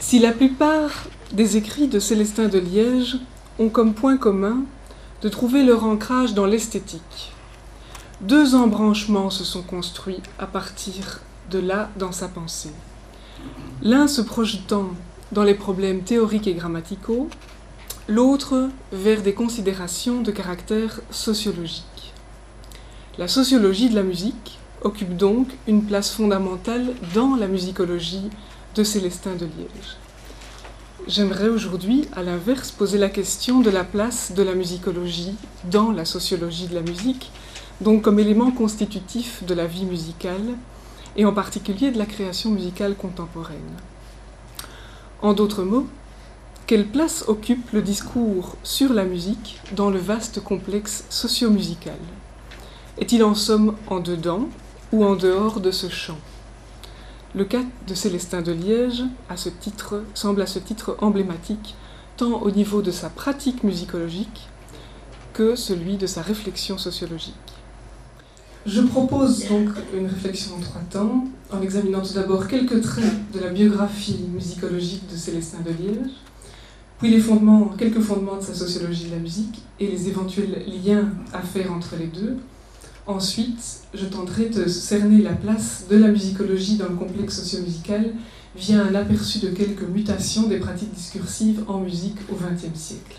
Si 0.00 0.18
la 0.18 0.32
plupart 0.32 1.08
des 1.30 1.58
écrits 1.58 1.86
de 1.86 2.00
Célestin 2.00 2.48
de 2.48 2.58
Liège 2.58 3.18
ont 3.58 3.68
comme 3.68 3.92
point 3.92 4.16
commun 4.16 4.62
de 5.20 5.28
trouver 5.28 5.62
leur 5.62 5.84
ancrage 5.84 6.32
dans 6.32 6.46
l'esthétique, 6.46 7.32
deux 8.22 8.54
embranchements 8.54 9.28
se 9.28 9.44
sont 9.44 9.62
construits 9.62 10.22
à 10.38 10.46
partir 10.46 11.20
de 11.50 11.58
là 11.58 11.90
dans 11.98 12.12
sa 12.12 12.28
pensée. 12.28 12.72
L'un 13.82 14.08
se 14.08 14.22
projetant 14.22 14.88
dans 15.32 15.44
les 15.44 15.54
problèmes 15.54 16.02
théoriques 16.02 16.46
et 16.46 16.54
grammaticaux, 16.54 17.28
l'autre 18.08 18.70
vers 18.92 19.20
des 19.20 19.34
considérations 19.34 20.22
de 20.22 20.30
caractère 20.30 21.00
sociologique. 21.10 22.14
La 23.18 23.28
sociologie 23.28 23.90
de 23.90 23.96
la 23.96 24.02
musique 24.02 24.58
occupe 24.80 25.14
donc 25.14 25.48
une 25.68 25.84
place 25.84 26.10
fondamentale 26.10 26.94
dans 27.14 27.36
la 27.36 27.48
musicologie 27.48 28.30
de 28.74 28.84
Célestin 28.84 29.34
de 29.34 29.46
Liège. 29.46 29.96
J'aimerais 31.08 31.48
aujourd'hui, 31.48 32.06
à 32.14 32.22
l'inverse, 32.22 32.70
poser 32.70 32.98
la 32.98 33.08
question 33.08 33.60
de 33.60 33.70
la 33.70 33.82
place 33.82 34.32
de 34.32 34.42
la 34.42 34.54
musicologie 34.54 35.34
dans 35.64 35.90
la 35.90 36.04
sociologie 36.04 36.68
de 36.68 36.74
la 36.74 36.82
musique, 36.82 37.32
donc 37.80 38.02
comme 38.02 38.20
élément 38.20 38.52
constitutif 38.52 39.42
de 39.44 39.54
la 39.54 39.66
vie 39.66 39.86
musicale, 39.86 40.54
et 41.16 41.24
en 41.24 41.32
particulier 41.32 41.90
de 41.90 41.98
la 41.98 42.06
création 42.06 42.50
musicale 42.50 42.94
contemporaine. 42.94 43.76
En 45.20 45.32
d'autres 45.32 45.64
mots, 45.64 45.88
quelle 46.68 46.86
place 46.86 47.24
occupe 47.26 47.72
le 47.72 47.82
discours 47.82 48.56
sur 48.62 48.92
la 48.92 49.04
musique 49.04 49.58
dans 49.74 49.90
le 49.90 49.98
vaste 49.98 50.40
complexe 50.40 51.04
socio-musical? 51.10 51.98
Est-il 52.98 53.24
en 53.24 53.34
somme 53.34 53.74
en 53.88 53.98
dedans 53.98 54.48
ou 54.92 55.04
en 55.04 55.16
dehors 55.16 55.58
de 55.58 55.72
ce 55.72 55.88
champ? 55.88 56.18
Le 57.32 57.44
cas 57.44 57.62
de 57.86 57.94
Célestin 57.94 58.42
de 58.42 58.50
Liège 58.50 59.04
à 59.28 59.36
ce 59.36 59.48
titre, 59.48 60.02
semble 60.14 60.42
à 60.42 60.46
ce 60.46 60.58
titre 60.58 60.96
emblématique, 61.00 61.76
tant 62.16 62.42
au 62.42 62.50
niveau 62.50 62.82
de 62.82 62.90
sa 62.90 63.08
pratique 63.08 63.62
musicologique 63.62 64.48
que 65.32 65.54
celui 65.54 65.96
de 65.96 66.08
sa 66.08 66.22
réflexion 66.22 66.76
sociologique. 66.76 67.34
Je 68.66 68.80
propose 68.80 69.48
donc 69.48 69.68
une 69.96 70.06
réflexion 70.06 70.56
en 70.56 70.60
trois 70.60 70.80
temps, 70.90 71.28
en 71.52 71.62
examinant 71.62 72.02
tout 72.02 72.14
d'abord 72.14 72.48
quelques 72.48 72.82
traits 72.82 73.32
de 73.32 73.38
la 73.38 73.50
biographie 73.50 74.24
musicologique 74.34 75.08
de 75.08 75.16
Célestin 75.16 75.60
de 75.60 75.70
Liège, 75.70 76.10
puis 76.98 77.10
les 77.10 77.20
fondements, 77.20 77.70
quelques 77.78 78.00
fondements 78.00 78.38
de 78.38 78.42
sa 78.42 78.54
sociologie 78.54 79.06
de 79.06 79.12
la 79.12 79.20
musique 79.20 79.62
et 79.78 79.86
les 79.86 80.08
éventuels 80.08 80.64
liens 80.84 81.10
à 81.32 81.40
faire 81.40 81.72
entre 81.72 81.94
les 81.96 82.08
deux. 82.08 82.36
Ensuite, 83.10 83.80
je 83.92 84.06
tenterai 84.06 84.50
de 84.50 84.68
cerner 84.68 85.20
la 85.20 85.32
place 85.32 85.86
de 85.90 85.96
la 85.96 86.06
musicologie 86.06 86.76
dans 86.76 86.88
le 86.88 86.94
complexe 86.94 87.40
socio-musical 87.40 88.12
via 88.54 88.84
un 88.84 88.94
aperçu 88.94 89.40
de 89.40 89.48
quelques 89.48 89.82
mutations 89.82 90.46
des 90.46 90.58
pratiques 90.58 90.94
discursives 90.94 91.64
en 91.66 91.80
musique 91.80 92.18
au 92.30 92.36
XXe 92.36 92.78
siècle. 92.78 93.16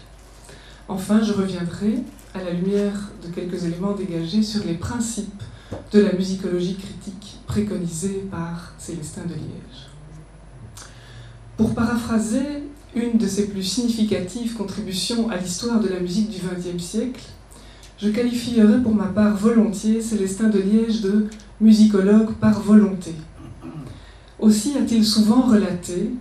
Enfin, 0.87 1.21
je 1.21 1.33
reviendrai, 1.33 2.03
à 2.33 2.41
la 2.41 2.51
lumière 2.51 3.11
de 3.21 3.33
quelques 3.35 3.65
éléments 3.65 3.91
dégagés, 3.91 4.43
sur 4.43 4.63
les 4.63 4.75
principes 4.75 5.43
de 5.91 5.99
la 5.99 6.13
musicologie 6.13 6.75
critique 6.75 7.39
préconisée 7.45 8.23
par 8.31 8.73
Célestin 8.77 9.23
de 9.25 9.33
Liège. 9.33 9.89
Pour 11.57 11.75
paraphraser 11.75 12.63
une 12.95 13.17
de 13.17 13.27
ses 13.27 13.49
plus 13.49 13.63
significatives 13.63 14.55
contributions 14.55 15.29
à 15.29 15.35
l'histoire 15.35 15.81
de 15.81 15.89
la 15.89 15.99
musique 15.99 16.29
du 16.29 16.37
XXe 16.37 16.81
siècle, 16.81 17.23
je 18.01 18.09
qualifierais 18.09 18.81
pour 18.81 18.95
ma 18.95 19.05
part 19.05 19.35
volontiers 19.35 20.01
Célestin 20.01 20.49
de 20.49 20.59
Liège 20.59 21.01
de 21.01 21.27
musicologue 21.59 22.33
par 22.33 22.59
volonté. 22.59 23.13
Aussi 24.39 24.75
a-t-il 24.75 25.05
souvent 25.05 25.41
relaté, 25.41 26.11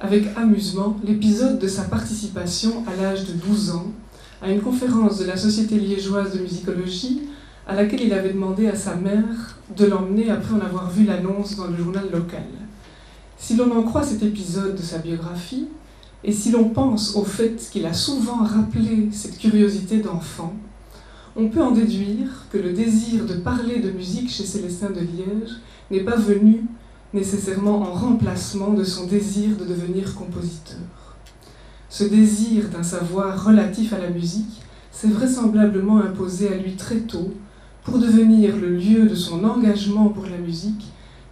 avec 0.00 0.24
amusement, 0.36 0.98
l'épisode 1.02 1.58
de 1.58 1.66
sa 1.66 1.84
participation 1.84 2.84
à 2.86 3.00
l'âge 3.00 3.24
de 3.24 3.32
12 3.32 3.70
ans 3.70 3.86
à 4.42 4.50
une 4.50 4.60
conférence 4.60 5.18
de 5.18 5.24
la 5.24 5.36
Société 5.36 5.76
liégeoise 5.76 6.34
de 6.34 6.40
musicologie 6.40 7.22
à 7.66 7.74
laquelle 7.74 8.02
il 8.02 8.12
avait 8.12 8.32
demandé 8.32 8.68
à 8.68 8.74
sa 8.74 8.94
mère 8.94 9.58
de 9.74 9.86
l'emmener 9.86 10.30
après 10.30 10.54
en 10.54 10.60
avoir 10.60 10.90
vu 10.90 11.04
l'annonce 11.04 11.56
dans 11.56 11.68
le 11.68 11.76
journal 11.76 12.04
local. 12.12 12.44
Si 13.38 13.56
l'on 13.56 13.70
en 13.70 13.82
croit 13.82 14.02
cet 14.02 14.22
épisode 14.22 14.76
de 14.76 14.82
sa 14.82 14.98
biographie, 14.98 15.68
et 16.22 16.32
si 16.32 16.50
l'on 16.50 16.68
pense 16.68 17.16
au 17.16 17.24
fait 17.24 17.56
qu'il 17.70 17.86
a 17.86 17.94
souvent 17.94 18.44
rappelé 18.44 19.08
cette 19.10 19.38
curiosité 19.38 20.00
d'enfant, 20.00 20.54
on 21.36 21.48
peut 21.48 21.62
en 21.62 21.70
déduire 21.70 22.46
que 22.50 22.58
le 22.58 22.72
désir 22.72 23.24
de 23.24 23.34
parler 23.34 23.80
de 23.80 23.90
musique 23.90 24.30
chez 24.30 24.44
Célestin 24.44 24.90
de 24.90 25.00
Liège 25.00 25.58
n'est 25.90 26.04
pas 26.04 26.16
venu 26.16 26.64
nécessairement 27.12 27.80
en 27.80 27.92
remplacement 27.92 28.72
de 28.72 28.84
son 28.84 29.06
désir 29.06 29.56
de 29.56 29.64
devenir 29.64 30.14
compositeur. 30.14 30.78
Ce 31.88 32.04
désir 32.04 32.68
d'un 32.68 32.82
savoir 32.82 33.44
relatif 33.44 33.92
à 33.92 33.98
la 33.98 34.10
musique 34.10 34.60
s'est 34.92 35.08
vraisemblablement 35.08 35.98
imposé 35.98 36.52
à 36.52 36.56
lui 36.56 36.76
très 36.76 37.00
tôt 37.00 37.32
pour 37.84 37.98
devenir 37.98 38.56
le 38.56 38.76
lieu 38.76 39.08
de 39.08 39.14
son 39.14 39.44
engagement 39.44 40.08
pour 40.08 40.26
la 40.26 40.38
musique 40.38 40.84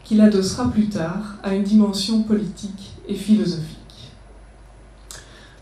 qu'il 0.04 0.20
adossera 0.20 0.70
plus 0.70 0.88
tard 0.88 1.36
à 1.42 1.54
une 1.54 1.62
dimension 1.62 2.22
politique 2.22 2.94
et 3.06 3.14
philosophique. 3.14 3.77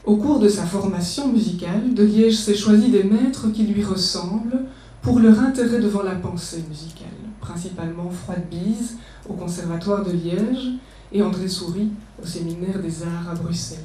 Au 0.07 0.15
cours 0.15 0.39
de 0.39 0.49
sa 0.49 0.65
formation 0.65 1.27
musicale, 1.33 1.93
De 1.93 2.05
Liège 2.05 2.37
s'est 2.37 2.55
choisi 2.55 2.91
des 2.91 3.03
maîtres 3.03 3.51
qui 3.53 3.65
lui 3.65 3.83
ressemblent 3.83 4.63
pour 5.03 5.19
leur 5.19 5.41
intérêt 5.41 5.81
devant 5.81 6.05
la 6.05 6.15
pensée 6.15 6.63
musicale, 6.69 7.09
principalement 7.41 8.09
Froide 8.09 8.45
Bise 8.49 8.99
au 9.29 9.33
Conservatoire 9.33 10.05
de 10.05 10.13
Liège 10.13 10.75
et 11.11 11.23
André 11.23 11.49
Souris 11.49 11.89
au 12.23 12.25
Séminaire 12.25 12.81
des 12.81 13.03
Arts 13.03 13.31
à 13.33 13.35
Bruxelles. 13.35 13.79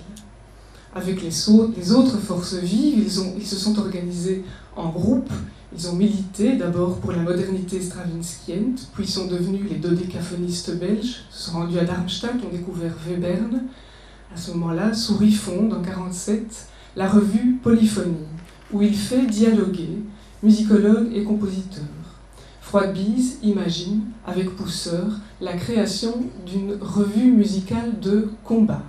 Avec 0.94 1.24
les, 1.24 1.92
autres 1.92 2.20
forces 2.20 2.54
vives, 2.54 3.00
ils, 3.00 3.40
ils 3.40 3.48
se 3.48 3.56
sont 3.56 3.80
organisés 3.80 4.44
en 4.76 4.90
groupe, 4.90 5.32
ils 5.76 5.88
ont 5.88 5.96
milité 5.96 6.56
d'abord 6.56 6.98
pour 6.98 7.14
la 7.14 7.24
modernité 7.24 7.82
stravinskienne, 7.82 8.76
puis 8.94 9.08
sont 9.08 9.26
devenus 9.26 9.68
les 9.68 9.78
dodécaphonistes 9.78 10.78
belges, 10.78 11.24
se 11.32 11.50
sont 11.50 11.58
rendus 11.58 11.80
à 11.80 11.86
Darmstadt, 11.86 12.36
ont 12.46 12.56
découvert 12.56 12.94
Webern. 13.10 13.64
À 14.34 14.38
ce 14.38 14.52
moment-là, 14.52 14.94
Souris 14.94 15.34
fonde 15.34 15.74
en 15.74 15.82
1947 15.82 16.68
la 16.96 17.10
revue 17.10 17.60
Polyphonie, 17.62 18.28
où 18.72 18.82
il 18.82 18.96
fait 18.96 19.26
dialoguer 19.26 20.00
musicologue 20.42 21.10
et 21.14 21.24
compositeur. 21.24 21.84
Froidbise 22.62 23.38
imagine, 23.44 24.04
avec 24.26 24.56
Pousseur, 24.56 25.20
la 25.42 25.54
création 25.54 26.24
d'une 26.46 26.78
revue 26.80 27.32
musicale 27.32 28.00
de 28.00 28.30
combat. 28.44 28.84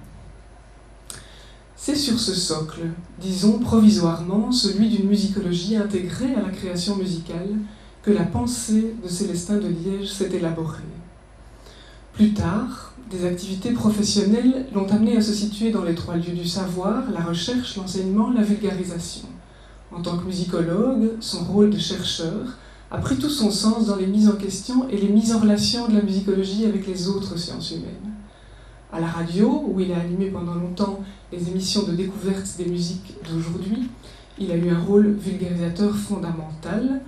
C'est 1.75 1.97
sur 1.97 2.21
ce 2.21 2.33
socle, 2.33 2.83
disons 3.21 3.59
provisoirement, 3.59 4.53
celui 4.53 4.89
d'une 4.89 5.09
musicologie 5.09 5.77
intégrée 5.77 6.33
à 6.37 6.43
la 6.43 6.51
création 6.51 6.95
musicale, 6.95 7.57
que 8.05 8.13
la 8.13 8.23
pensée 8.23 8.95
de 9.03 9.09
Célestin 9.09 9.57
de 9.57 9.67
Liège 9.67 10.13
s'est 10.13 10.31
élaborée. 10.33 10.79
Plus 12.13 12.35
tard, 12.35 12.92
des 13.13 13.27
activités 13.27 13.73
professionnelles 13.73 14.67
l'ont 14.75 14.89
amené 14.89 15.17
à 15.17 15.21
se 15.21 15.33
situer 15.33 15.71
dans 15.71 15.85
les 15.85 15.95
trois 15.95 16.17
lieux 16.17 16.33
du 16.33 16.47
savoir, 16.47 17.11
la 17.11 17.21
recherche, 17.21 17.77
l'enseignement, 17.77 18.31
la 18.31 18.43
vulgarisation. 18.43 19.29
En 19.93 20.01
tant 20.01 20.17
que 20.17 20.25
musicologue, 20.25 21.13
son 21.21 21.45
rôle 21.45 21.71
de 21.71 21.79
chercheur 21.79 22.59
a 22.91 22.99
pris 22.99 23.17
tout 23.17 23.31
son 23.31 23.51
sens 23.51 23.87
dans 23.87 23.97
les 23.97 24.07
mises 24.07 24.29
en 24.29 24.37
question 24.37 24.89
et 24.89 24.97
les 24.97 25.09
mises 25.09 25.35
en 25.35 25.41
relation 25.41 25.89
de 25.89 25.95
la 25.95 26.03
musicologie 26.03 26.65
avec 26.65 26.87
les 26.87 27.09
autres 27.09 27.39
sciences 27.39 27.71
humaines 27.73 28.13
à 28.93 29.01
la 29.01 29.07
radio, 29.07 29.65
où 29.67 29.81
il 29.81 29.91
a 29.93 29.99
animé 29.99 30.27
pendant 30.27 30.55
longtemps 30.55 31.01
les 31.33 31.49
émissions 31.49 31.85
de 31.85 31.93
découverte 31.93 32.47
des 32.59 32.67
musiques 32.67 33.15
d'aujourd'hui. 33.29 33.89
Il 34.39 34.51
a 34.53 34.57
eu 34.57 34.69
un 34.69 34.79
rôle 34.79 35.13
vulgarisateur 35.13 35.97
fondamental, 35.97 37.01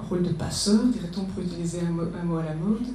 un 0.00 0.08
rôle 0.08 0.24
de 0.24 0.32
passeur, 0.32 0.82
dirait-on 0.84 1.24
pour 1.24 1.42
utiliser 1.42 1.78
un 1.86 1.90
mot, 1.92 2.36
à 2.36 2.42
la 2.42 2.54
mode, 2.54 2.86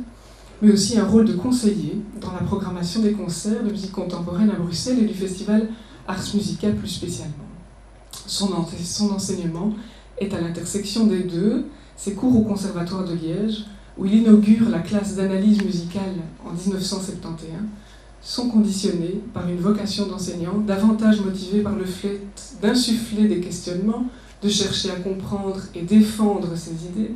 mais 0.62 0.72
aussi 0.72 0.98
un 0.98 1.06
rôle 1.06 1.26
de 1.26 1.34
conseiller 1.34 2.02
dans 2.22 2.32
la 2.32 2.40
programmation 2.40 3.02
des 3.02 3.12
concerts 3.12 3.64
de 3.64 3.72
musique 3.72 3.92
contemporaine 3.92 4.50
à 4.50 4.56
Bruxelles 4.56 5.00
et 5.00 5.06
du 5.06 5.14
festival 5.14 5.68
Ars 6.08 6.24
Musica 6.34 6.70
plus 6.70 6.88
spécialement. 6.88 7.34
Son, 8.26 8.50
son 8.84 9.12
enseignement 9.12 9.74
est 10.18 10.34
à 10.34 10.40
l'intersection 10.40 11.08
des 11.08 11.24
deux, 11.24 11.66
ses 11.96 12.14
cours 12.14 12.36
au 12.38 12.44
Conservatoire 12.44 13.06
de 13.06 13.14
Liège, 13.14 13.66
où 13.98 14.06
il 14.06 14.16
inaugure 14.16 14.70
la 14.70 14.80
classe 14.80 15.16
d'analyse 15.16 15.64
musicale 15.64 16.16
en 16.46 16.52
1971, 16.52 17.52
sont 18.22 18.50
conditionnés 18.50 19.22
par 19.34 19.48
une 19.48 19.60
vocation 19.60 20.08
d'enseignant, 20.08 20.58
davantage 20.58 21.22
motivée 21.22 21.62
par 21.62 21.76
le 21.76 21.86
fait 21.86 22.22
d'insuffler 22.62 23.28
des 23.28 23.40
questionnements, 23.40 24.08
de 24.42 24.50
chercher 24.50 24.92
à 24.92 24.96
comprendre 24.96 25.62
et 25.76 25.84
défendre 25.84 26.56
ses 26.56 26.74
idées, 26.86 27.12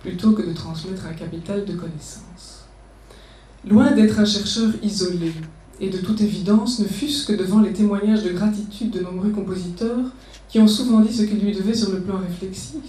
plutôt 0.00 0.32
que 0.32 0.42
de 0.42 0.52
transmettre 0.52 1.06
un 1.06 1.12
capital 1.12 1.64
de 1.64 1.72
connaissances. 1.72 2.53
Loin 3.68 3.92
d'être 3.92 4.20
un 4.20 4.24
chercheur 4.26 4.70
isolé, 4.82 5.32
et 5.80 5.88
de 5.88 5.98
toute 5.98 6.20
évidence 6.20 6.80
ne 6.80 6.84
fût-ce 6.84 7.26
que 7.26 7.32
devant 7.32 7.60
les 7.60 7.72
témoignages 7.72 8.22
de 8.22 8.30
gratitude 8.30 8.90
de 8.90 9.00
nombreux 9.00 9.30
compositeurs 9.30 10.12
qui 10.48 10.58
ont 10.58 10.68
souvent 10.68 11.00
dit 11.00 11.14
ce 11.14 11.22
qu'il 11.22 11.40
lui 11.40 11.52
devait 11.52 11.74
sur 11.74 11.90
le 11.90 12.00
plan 12.00 12.18
réflexif, 12.18 12.82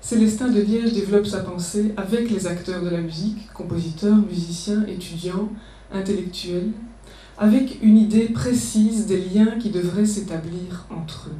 Célestin 0.00 0.48
de 0.48 0.60
Liège 0.60 0.92
développe 0.92 1.26
sa 1.26 1.40
pensée 1.40 1.92
avec 1.96 2.30
les 2.30 2.46
acteurs 2.46 2.80
de 2.80 2.88
la 2.88 3.00
musique, 3.00 3.52
compositeurs, 3.52 4.16
musiciens, 4.16 4.86
étudiants, 4.86 5.48
intellectuels, 5.92 6.70
avec 7.36 7.82
une 7.82 7.98
idée 7.98 8.28
précise 8.28 9.06
des 9.06 9.20
liens 9.20 9.58
qui 9.58 9.70
devraient 9.70 10.06
s'établir 10.06 10.86
entre 10.96 11.28
eux. 11.28 11.38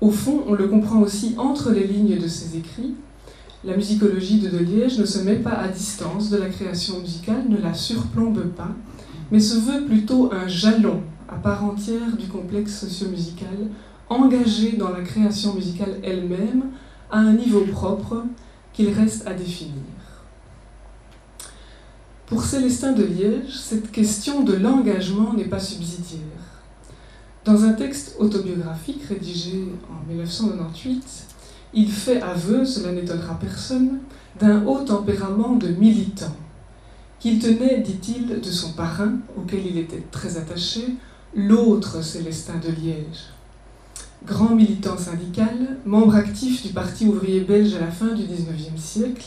Au 0.00 0.10
fond, 0.10 0.44
on 0.46 0.52
le 0.52 0.68
comprend 0.68 1.00
aussi 1.00 1.34
entre 1.38 1.72
les 1.72 1.86
lignes 1.86 2.18
de 2.18 2.28
ses 2.28 2.56
écrits, 2.56 2.94
la 3.64 3.76
musicologie 3.76 4.38
de 4.38 4.48
Deliège 4.48 4.98
ne 4.98 5.04
se 5.04 5.18
met 5.20 5.36
pas 5.36 5.52
à 5.52 5.68
distance 5.68 6.30
de 6.30 6.36
la 6.36 6.48
création 6.48 7.00
musicale, 7.00 7.44
ne 7.48 7.58
la 7.58 7.74
surplombe 7.74 8.42
pas, 8.56 8.70
mais 9.30 9.40
se 9.40 9.56
veut 9.56 9.84
plutôt 9.84 10.32
un 10.32 10.46
jalon 10.46 11.02
à 11.28 11.34
part 11.34 11.64
entière 11.64 12.16
du 12.16 12.26
complexe 12.26 12.80
socio-musical, 12.80 13.68
engagé 14.08 14.72
dans 14.72 14.90
la 14.90 15.02
création 15.02 15.54
musicale 15.54 15.98
elle-même 16.02 16.64
à 17.10 17.18
un 17.18 17.32
niveau 17.34 17.60
propre 17.62 18.24
qu'il 18.72 18.90
reste 18.90 19.26
à 19.26 19.34
définir. 19.34 19.82
Pour 22.26 22.44
Célestin 22.44 22.92
de 22.92 23.04
Liège, 23.04 23.56
cette 23.56 23.90
question 23.90 24.42
de 24.42 24.54
l'engagement 24.54 25.32
n'est 25.32 25.44
pas 25.44 25.58
subsidiaire. 25.58 26.20
Dans 27.44 27.64
un 27.64 27.72
texte 27.72 28.16
autobiographique 28.18 29.02
rédigé 29.08 29.64
en 29.90 30.06
1998, 30.06 31.27
il 31.74 31.90
fait 31.90 32.22
aveu, 32.22 32.64
cela 32.64 32.92
n'étonnera 32.92 33.38
personne, 33.38 33.98
d'un 34.38 34.64
haut 34.66 34.84
tempérament 34.84 35.56
de 35.56 35.68
militant, 35.68 36.34
qu'il 37.18 37.38
tenait, 37.38 37.80
dit-il, 37.80 38.40
de 38.40 38.50
son 38.50 38.72
parrain, 38.72 39.14
auquel 39.36 39.66
il 39.66 39.78
était 39.78 40.04
très 40.10 40.36
attaché, 40.36 40.94
l'autre 41.34 42.02
Célestin 42.02 42.54
de 42.56 42.68
Liège. 42.68 43.32
Grand 44.24 44.54
militant 44.54 44.96
syndical, 44.96 45.78
membre 45.84 46.16
actif 46.16 46.66
du 46.66 46.72
Parti 46.72 47.06
ouvrier 47.06 47.40
belge 47.40 47.74
à 47.74 47.80
la 47.80 47.90
fin 47.90 48.14
du 48.14 48.24
XIXe 48.24 48.80
siècle, 48.80 49.26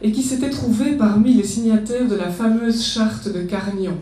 et 0.00 0.12
qui 0.12 0.22
s'était 0.22 0.50
trouvé 0.50 0.92
parmi 0.92 1.34
les 1.34 1.44
signataires 1.44 2.08
de 2.08 2.16
la 2.16 2.30
fameuse 2.30 2.84
charte 2.84 3.28
de 3.28 3.42
Carnion, 3.42 3.98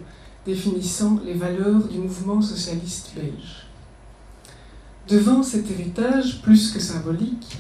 définissant 0.47 1.19
les 1.27 1.35
valeurs 1.35 1.87
du 1.89 1.99
mouvement 1.99 2.41
socialiste 2.41 3.11
belge. 3.15 3.67
Devant 5.09 5.43
cet 5.43 5.71
héritage 5.71 6.41
plus 6.41 6.73
que 6.73 6.81
symbolique, 6.81 7.59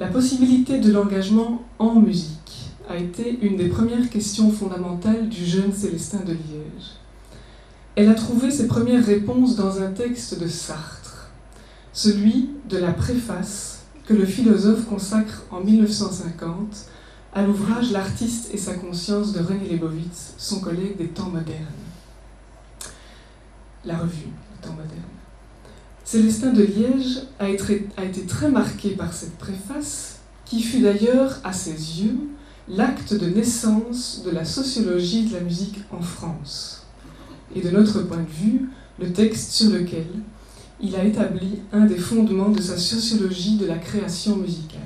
la 0.00 0.06
possibilité 0.06 0.78
de 0.78 0.90
l'engagement 0.90 1.62
en 1.78 1.96
musique 1.96 2.70
a 2.88 2.96
été 2.96 3.38
une 3.42 3.58
des 3.58 3.68
premières 3.68 4.08
questions 4.08 4.50
fondamentales 4.50 5.28
du 5.28 5.44
jeune 5.44 5.74
Célestin 5.74 6.20
de 6.20 6.32
Liège. 6.32 6.96
Elle 7.96 8.08
a 8.08 8.14
trouvé 8.14 8.50
ses 8.50 8.66
premières 8.66 9.04
réponses 9.04 9.56
dans 9.56 9.82
un 9.82 9.92
texte 9.92 10.40
de 10.40 10.48
Sartre, 10.48 11.28
celui 11.92 12.48
de 12.70 12.78
la 12.78 12.92
préface 12.92 13.82
que 14.06 14.14
le 14.14 14.24
philosophe 14.24 14.86
consacre 14.86 15.42
en 15.50 15.60
1950 15.60 16.86
à 17.34 17.42
l'ouvrage 17.42 17.92
L'artiste 17.92 18.54
et 18.54 18.58
sa 18.58 18.72
conscience 18.72 19.34
de 19.34 19.40
René 19.40 19.68
Lebovitz, 19.68 20.32
son 20.38 20.60
collègue 20.60 20.96
des 20.96 21.08
temps 21.08 21.28
modernes. 21.28 21.60
La 23.84 23.98
revue 23.98 24.30
des 24.30 24.66
temps 24.66 24.74
modernes. 24.74 25.19
Célestin 26.10 26.52
de 26.52 26.64
Liège 26.64 27.20
a 27.38 27.48
été, 27.48 27.86
très 28.26 28.50
marqué 28.50 28.96
par 28.96 29.12
cette 29.12 29.38
préface, 29.38 30.18
qui 30.44 30.60
fut 30.60 30.80
d'ailleurs, 30.80 31.38
à 31.44 31.52
ses 31.52 31.70
yeux, 31.70 32.18
l'acte 32.66 33.14
de 33.14 33.26
naissance 33.26 34.24
de 34.24 34.32
la 34.32 34.44
sociologie 34.44 35.26
de 35.26 35.34
la 35.34 35.40
musique 35.40 35.78
en 35.92 36.02
France, 36.02 36.84
et 37.54 37.60
de 37.60 37.70
notre 37.70 38.02
point 38.02 38.24
de 38.24 38.44
vue, 38.44 38.70
le 38.98 39.12
texte 39.12 39.52
sur 39.52 39.70
lequel 39.70 40.08
il 40.80 40.96
a 40.96 41.04
établi 41.04 41.60
un 41.72 41.86
des 41.86 41.98
fondements 41.98 42.50
de 42.50 42.60
sa 42.60 42.76
sociologie 42.76 43.56
de 43.56 43.66
la 43.66 43.78
création 43.78 44.36
musicale. 44.36 44.80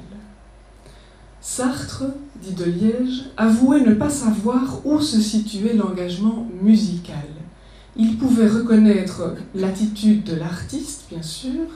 Sartre, 1.40 2.04
dit 2.42 2.52
de 2.52 2.64
Liège, 2.64 3.30
avouait 3.38 3.80
ne 3.80 3.94
pas 3.94 4.10
savoir 4.10 4.84
où 4.84 5.00
se 5.00 5.22
situait 5.22 5.72
l'engagement 5.72 6.46
musical 6.60 7.16
il 7.96 8.18
pouvait 8.18 8.48
reconnaître 8.48 9.34
l'attitude 9.54 10.24
de 10.24 10.34
l'artiste, 10.34 11.04
bien 11.10 11.22
sûr, 11.22 11.66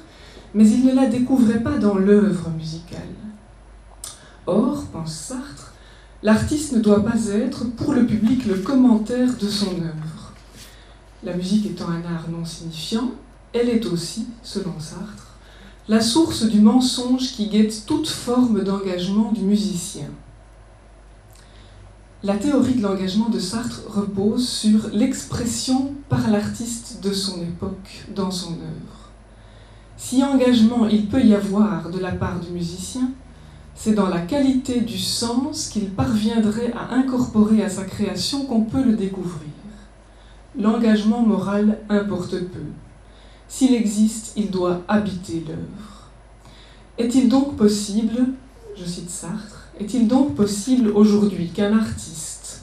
mais 0.55 0.69
il 0.69 0.85
ne 0.85 0.95
la 0.95 1.07
découvrait 1.07 1.63
pas 1.63 1.79
dans 1.79 1.97
l'œuvre 1.97 2.51
musicale. 2.51 3.01
Or, 4.47 4.85
pense 4.93 5.15
Sartre, 5.15 5.73
l'artiste 6.23 6.73
ne 6.73 6.81
doit 6.81 7.05
pas 7.05 7.29
être 7.29 7.65
pour 7.77 7.93
le 7.93 8.07
public 8.07 8.47
le 8.47 8.57
commentaire 8.57 9.37
de 9.37 9.49
son 9.49 9.73
œuvre. 9.73 10.33
La 11.23 11.35
musique 11.35 11.67
étant 11.67 11.89
un 11.89 12.03
art 12.15 12.29
non 12.31 12.45
signifiant, 12.45 13.11
elle 13.53 13.69
est 13.69 13.87
aussi, 13.87 14.27
selon 14.43 14.79
Sartre, 14.79 15.35
la 15.89 16.01
source 16.01 16.45
du 16.45 16.61
mensonge 16.61 17.33
qui 17.33 17.49
guette 17.49 17.85
toute 17.87 18.09
forme 18.09 18.63
d'engagement 18.63 19.33
du 19.33 19.43
musicien. 19.43 20.09
La 22.25 22.37
théorie 22.37 22.75
de 22.75 22.83
l'engagement 22.83 23.29
de 23.29 23.39
Sartre 23.39 23.83
repose 23.87 24.49
sur 24.49 24.89
l'expression 24.93 25.95
par 26.09 26.29
l'artiste 26.29 26.99
de 27.01 27.13
son 27.13 27.41
époque 27.43 28.07
dans 28.13 28.33
son 28.33 28.55
œuvre. 28.55 29.13
Si 29.97 30.25
engagement 30.25 30.89
il 30.89 31.07
peut 31.07 31.23
y 31.23 31.33
avoir 31.33 31.91
de 31.91 32.01
la 32.01 32.11
part 32.11 32.41
du 32.41 32.51
musicien, 32.51 33.13
c'est 33.77 33.95
dans 33.95 34.09
la 34.09 34.23
qualité 34.23 34.81
du 34.81 34.99
sens 34.99 35.69
qu'il 35.69 35.91
parviendrait 35.91 36.73
à 36.73 36.93
incorporer 36.93 37.63
à 37.63 37.71
sa 37.71 37.85
création 37.85 38.47
qu'on 38.47 38.63
peut 38.63 38.83
le 38.83 38.97
découvrir. 38.97 39.53
L'engagement 40.59 41.23
moral 41.23 41.79
importe 41.89 42.41
peu. 42.47 42.67
S'il 43.47 43.75
existe, 43.75 44.33
il 44.35 44.51
doit 44.51 44.83
habiter 44.89 45.45
l'œuvre. 45.47 46.09
Est-il 46.99 47.29
donc 47.29 47.55
possible, 47.55 48.27
je 48.77 48.85
cite 48.85 49.09
Sartre, 49.09 49.58
est-il 49.79 50.09
donc 50.09 50.35
possible 50.35 50.91
aujourd'hui 50.91 51.51
qu'un 51.51 51.77
artiste, 51.77 52.63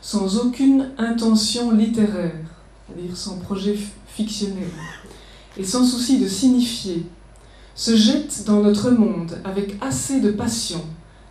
sans 0.00 0.38
aucune 0.38 0.90
intention 0.98 1.70
littéraire, 1.70 2.32
c'est-à-dire 2.86 3.16
sans 3.16 3.38
projet 3.38 3.76
fictionnel, 4.06 4.70
et 5.56 5.64
sans 5.64 5.84
souci 5.84 6.18
de 6.18 6.28
signifier, 6.28 7.06
se 7.74 7.96
jette 7.96 8.44
dans 8.46 8.62
notre 8.62 8.90
monde 8.90 9.38
avec 9.44 9.76
assez 9.80 10.20
de 10.20 10.30
passion, 10.30 10.82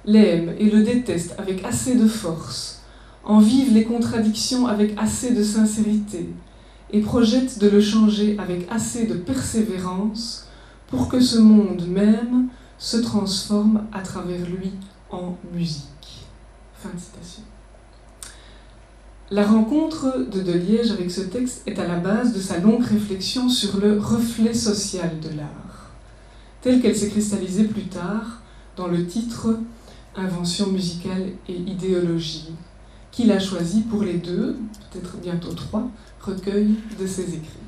l'aime 0.05 0.53
et 0.59 0.69
le 0.69 0.83
déteste 0.83 1.35
avec 1.37 1.63
assez 1.63 1.95
de 1.95 2.07
force, 2.07 2.81
en 3.23 3.39
vive 3.39 3.73
les 3.73 3.85
contradictions 3.85 4.67
avec 4.67 4.93
assez 4.97 5.33
de 5.33 5.43
sincérité, 5.43 6.29
et 6.91 6.99
projette 6.99 7.57
de 7.59 7.69
le 7.69 7.81
changer 7.81 8.37
avec 8.37 8.67
assez 8.69 9.07
de 9.07 9.15
persévérance 9.15 10.47
pour 10.87 11.07
que 11.09 11.19
ce 11.19 11.39
monde 11.39 11.87
même 11.87 12.49
se 12.77 12.97
transforme 12.97 13.85
à 13.91 14.01
travers 14.01 14.45
lui? 14.45 14.71
Musique. 15.53 16.25
Fin 16.75 16.89
citation. 16.97 17.43
La 19.31 19.45
rencontre 19.45 20.27
de 20.29 20.51
Liège 20.51 20.91
avec 20.91 21.09
ce 21.09 21.21
texte 21.21 21.63
est 21.65 21.79
à 21.79 21.87
la 21.87 21.97
base 21.97 22.33
de 22.33 22.39
sa 22.39 22.59
longue 22.59 22.83
réflexion 22.83 23.49
sur 23.49 23.79
le 23.79 23.99
reflet 23.99 24.53
social 24.53 25.19
de 25.21 25.29
l'art, 25.37 25.91
telle 26.61 26.81
qu'elle 26.81 26.95
s'est 26.95 27.09
cristallisée 27.09 27.63
plus 27.63 27.87
tard 27.87 28.41
dans 28.75 28.87
le 28.87 29.05
titre 29.05 29.57
Invention 30.15 30.67
musicale 30.67 31.31
et 31.47 31.55
idéologie, 31.55 32.53
qu'il 33.11 33.31
a 33.31 33.39
choisi 33.39 33.81
pour 33.81 34.03
les 34.03 34.19
deux, 34.19 34.57
peut-être 34.91 35.17
bientôt 35.17 35.53
trois, 35.53 35.89
recueils 36.21 36.75
de 36.99 37.07
ses 37.07 37.33
écrits. 37.33 37.63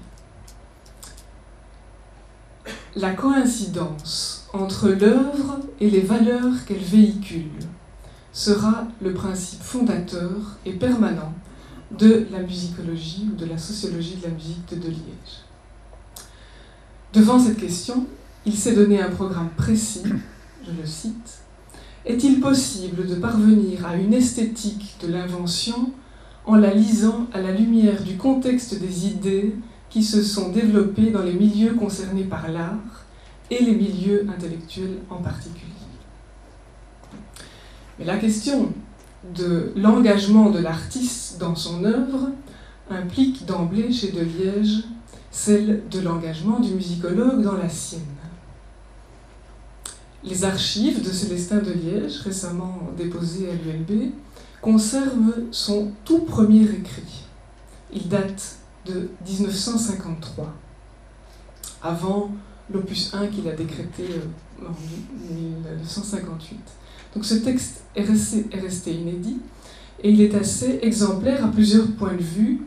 La 2.95 3.13
coïncidence 3.13 4.44
entre 4.61 4.89
l'œuvre 4.89 5.59
et 5.79 5.89
les 5.89 6.01
valeurs 6.01 6.65
qu'elle 6.65 6.77
véhicule 6.77 7.59
sera 8.31 8.87
le 9.01 9.13
principe 9.13 9.61
fondateur 9.61 10.57
et 10.65 10.73
permanent 10.73 11.33
de 11.97 12.27
la 12.31 12.39
musicologie 12.39 13.29
ou 13.31 13.35
de 13.35 13.45
la 13.45 13.57
sociologie 13.57 14.17
de 14.17 14.23
la 14.23 14.33
musique 14.33 14.67
de 14.69 14.89
Liège. 14.89 15.43
Devant 17.13 17.39
cette 17.39 17.57
question, 17.57 18.05
il 18.45 18.55
s'est 18.55 18.75
donné 18.75 19.01
un 19.01 19.09
programme 19.09 19.49
précis, 19.55 20.03
je 20.65 20.71
le 20.71 20.85
cite, 20.85 21.39
Est-il 22.05 22.39
possible 22.41 23.07
de 23.07 23.15
parvenir 23.15 23.85
à 23.85 23.95
une 23.95 24.13
esthétique 24.13 24.97
de 25.01 25.07
l'invention 25.11 25.91
en 26.45 26.55
la 26.55 26.73
lisant 26.73 27.27
à 27.33 27.41
la 27.41 27.51
lumière 27.51 28.03
du 28.03 28.17
contexte 28.17 28.79
des 28.79 29.07
idées 29.07 29.55
qui 29.89 30.03
se 30.03 30.21
sont 30.21 30.49
développées 30.51 31.11
dans 31.11 31.23
les 31.23 31.33
milieux 31.33 31.73
concernés 31.73 32.25
par 32.25 32.51
l'art 32.51 33.04
et 33.51 33.63
les 33.63 33.75
milieux 33.75 34.27
intellectuels 34.29 34.99
en 35.09 35.17
particulier. 35.17 35.71
Mais 37.99 38.05
la 38.05 38.17
question 38.17 38.73
de 39.35 39.71
l'engagement 39.75 40.49
de 40.49 40.59
l'artiste 40.59 41.37
dans 41.39 41.55
son 41.55 41.83
œuvre 41.83 42.31
implique 42.89 43.45
d'emblée 43.45 43.91
chez 43.91 44.11
De 44.11 44.21
Liège 44.21 44.83
celle 45.35 45.83
de 45.91 45.99
l'engagement 45.99 46.61
du 46.61 46.73
musicologue 46.73 47.41
dans 47.41 47.57
la 47.57 47.67
sienne. 47.67 48.01
Les 50.23 50.45
archives 50.45 51.05
de 51.05 51.11
Célestin 51.11 51.57
de 51.57 51.73
Liège, 51.73 52.21
récemment 52.21 52.79
déposées 52.97 53.49
à 53.49 53.53
l'ULB, 53.53 54.13
conservent 54.61 55.43
son 55.51 55.91
tout 56.05 56.19
premier 56.19 56.63
écrit. 56.63 57.25
Il 57.93 58.07
date 58.07 58.59
de 58.85 59.09
1953, 59.27 60.53
avant 61.83 62.31
l'opus 62.73 63.13
1 63.13 63.27
qu'il 63.27 63.47
a 63.47 63.53
décrété 63.53 64.03
euh, 64.03 64.67
en 64.67 65.33
1958. 65.33 66.59
Donc 67.13 67.25
ce 67.25 67.35
texte 67.35 67.83
est 67.95 68.03
resté, 68.03 68.45
est 68.51 68.59
resté, 68.59 68.93
inédit 68.93 69.37
et 70.03 70.11
il 70.11 70.21
est 70.21 70.35
assez 70.35 70.79
exemplaire 70.81 71.45
à 71.45 71.47
plusieurs 71.47 71.87
points 71.93 72.15
de 72.15 72.21
vue, 72.21 72.61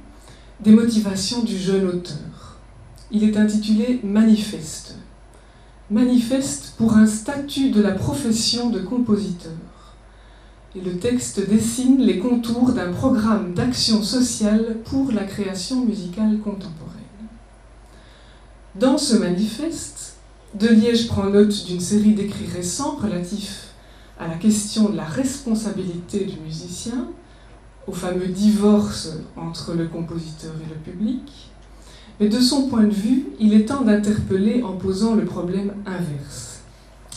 des 0.60 0.72
motivations 0.72 1.42
du 1.42 1.56
jeune 1.56 1.86
auteur. 1.86 2.58
Il 3.10 3.24
est 3.24 3.36
intitulé 3.36 4.00
Manifeste. 4.02 4.96
Manifeste 5.90 6.74
pour 6.76 6.94
un 6.94 7.06
statut 7.06 7.70
de 7.70 7.80
la 7.80 7.92
profession 7.92 8.70
de 8.70 8.80
compositeur. 8.80 9.52
Et 10.74 10.80
le 10.80 10.98
texte 10.98 11.48
dessine 11.48 11.98
les 11.98 12.18
contours 12.18 12.72
d'un 12.72 12.92
programme 12.92 13.54
d'action 13.54 14.02
sociale 14.02 14.78
pour 14.84 15.12
la 15.12 15.24
création 15.24 15.84
musicale 15.84 16.38
contemporaine. 16.38 16.87
Dans 18.78 18.96
ce 18.96 19.16
manifeste, 19.16 20.14
De 20.54 20.68
Liège 20.68 21.08
prend 21.08 21.24
note 21.24 21.64
d'une 21.64 21.80
série 21.80 22.12
d'écrits 22.12 22.46
récents 22.46 22.94
relatifs 22.94 23.74
à 24.20 24.28
la 24.28 24.34
question 24.34 24.90
de 24.90 24.96
la 24.96 25.04
responsabilité 25.04 26.24
du 26.24 26.38
musicien, 26.38 27.08
au 27.88 27.92
fameux 27.92 28.28
divorce 28.28 29.10
entre 29.36 29.74
le 29.74 29.88
compositeur 29.88 30.52
et 30.64 30.68
le 30.68 30.76
public. 30.76 31.50
Mais 32.20 32.28
de 32.28 32.38
son 32.38 32.68
point 32.68 32.84
de 32.84 32.94
vue, 32.94 33.26
il 33.40 33.52
est 33.52 33.64
temps 33.64 33.82
d'interpeller 33.82 34.62
en 34.62 34.76
posant 34.76 35.16
le 35.16 35.24
problème 35.24 35.72
inverse, 35.84 36.60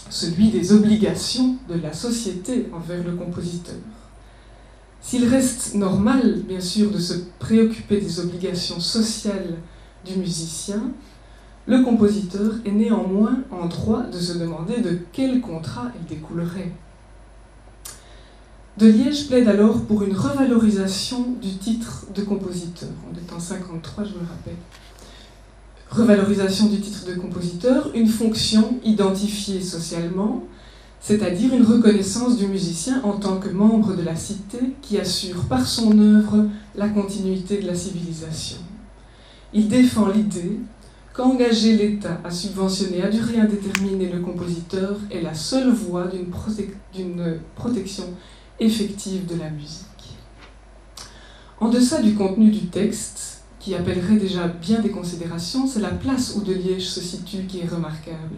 celui 0.09 0.49
des 0.49 0.73
obligations 0.73 1.57
de 1.69 1.75
la 1.75 1.93
société 1.93 2.69
envers 2.73 3.03
le 3.03 3.13
compositeur. 3.13 3.77
S'il 4.99 5.25
reste 5.27 5.75
normal, 5.75 6.41
bien 6.47 6.59
sûr, 6.59 6.89
de 6.89 6.99
se 6.99 7.13
préoccuper 7.37 8.01
des 8.01 8.19
obligations 8.19 8.79
sociales 8.79 9.57
du 10.03 10.15
musicien, 10.15 10.91
le 11.67 11.83
compositeur 11.83 12.55
est 12.65 12.71
néanmoins 12.71 13.39
en 13.51 13.67
droit 13.67 14.03
de 14.03 14.17
se 14.17 14.37
demander 14.37 14.81
de 14.81 14.99
quel 15.11 15.41
contrat 15.41 15.91
il 15.99 16.15
découlerait. 16.15 16.71
De 18.77 18.87
Liège 18.87 19.27
plaide 19.27 19.47
alors 19.47 19.81
pour 19.81 20.01
une 20.03 20.15
revalorisation 20.15 21.35
du 21.41 21.55
titre 21.57 22.05
de 22.15 22.23
compositeur. 22.23 22.89
On 23.07 23.15
est 23.15 23.33
en 23.33 23.39
53, 23.39 24.05
je 24.05 24.13
vous 24.13 24.19
le 24.19 24.25
rappelle. 24.25 24.55
Revalorisation 25.89 26.67
du 26.67 26.79
titre 26.79 27.05
de 27.05 27.13
compositeur, 27.15 27.91
une 27.93 28.07
fonction 28.07 28.79
identifiée 28.83 29.61
socialement, 29.61 30.45
c'est-à-dire 31.01 31.53
une 31.53 31.65
reconnaissance 31.65 32.37
du 32.37 32.47
musicien 32.47 33.01
en 33.03 33.13
tant 33.13 33.37
que 33.37 33.49
membre 33.49 33.95
de 33.95 34.03
la 34.03 34.15
cité 34.15 34.57
qui 34.81 34.97
assure 34.97 35.43
par 35.45 35.67
son 35.67 35.99
œuvre 35.99 36.45
la 36.75 36.87
continuité 36.87 37.59
de 37.59 37.67
la 37.67 37.75
civilisation. 37.75 38.57
Il 39.53 39.67
défend 39.67 40.07
l'idée 40.07 40.59
qu'engager 41.13 41.75
l'État 41.75 42.21
à 42.23 42.31
subventionner 42.31 43.01
à 43.01 43.09
durée 43.09 43.39
indéterminée 43.39 44.09
le 44.09 44.19
compositeur 44.19 44.97
est 45.11 45.21
la 45.21 45.33
seule 45.33 45.71
voie 45.71 46.07
d'une 46.07 46.29
protection 47.55 48.05
effective 48.59 49.25
de 49.25 49.39
la 49.39 49.49
musique. 49.49 49.87
En 51.59 51.69
deçà 51.69 52.01
du 52.01 52.15
contenu 52.15 52.49
du 52.49 52.67
texte, 52.67 53.41
qui 53.59 53.75
appellerait 53.75 54.15
déjà 54.15 54.47
bien 54.47 54.79
des 54.79 54.89
considérations, 54.89 55.67
c'est 55.67 55.81
la 55.81 55.89
place 55.89 56.35
où 56.35 56.41
De 56.41 56.53
Liège 56.53 56.89
se 56.89 56.99
situe 56.99 57.45
qui 57.47 57.59
est 57.59 57.67
remarquable, 57.67 58.37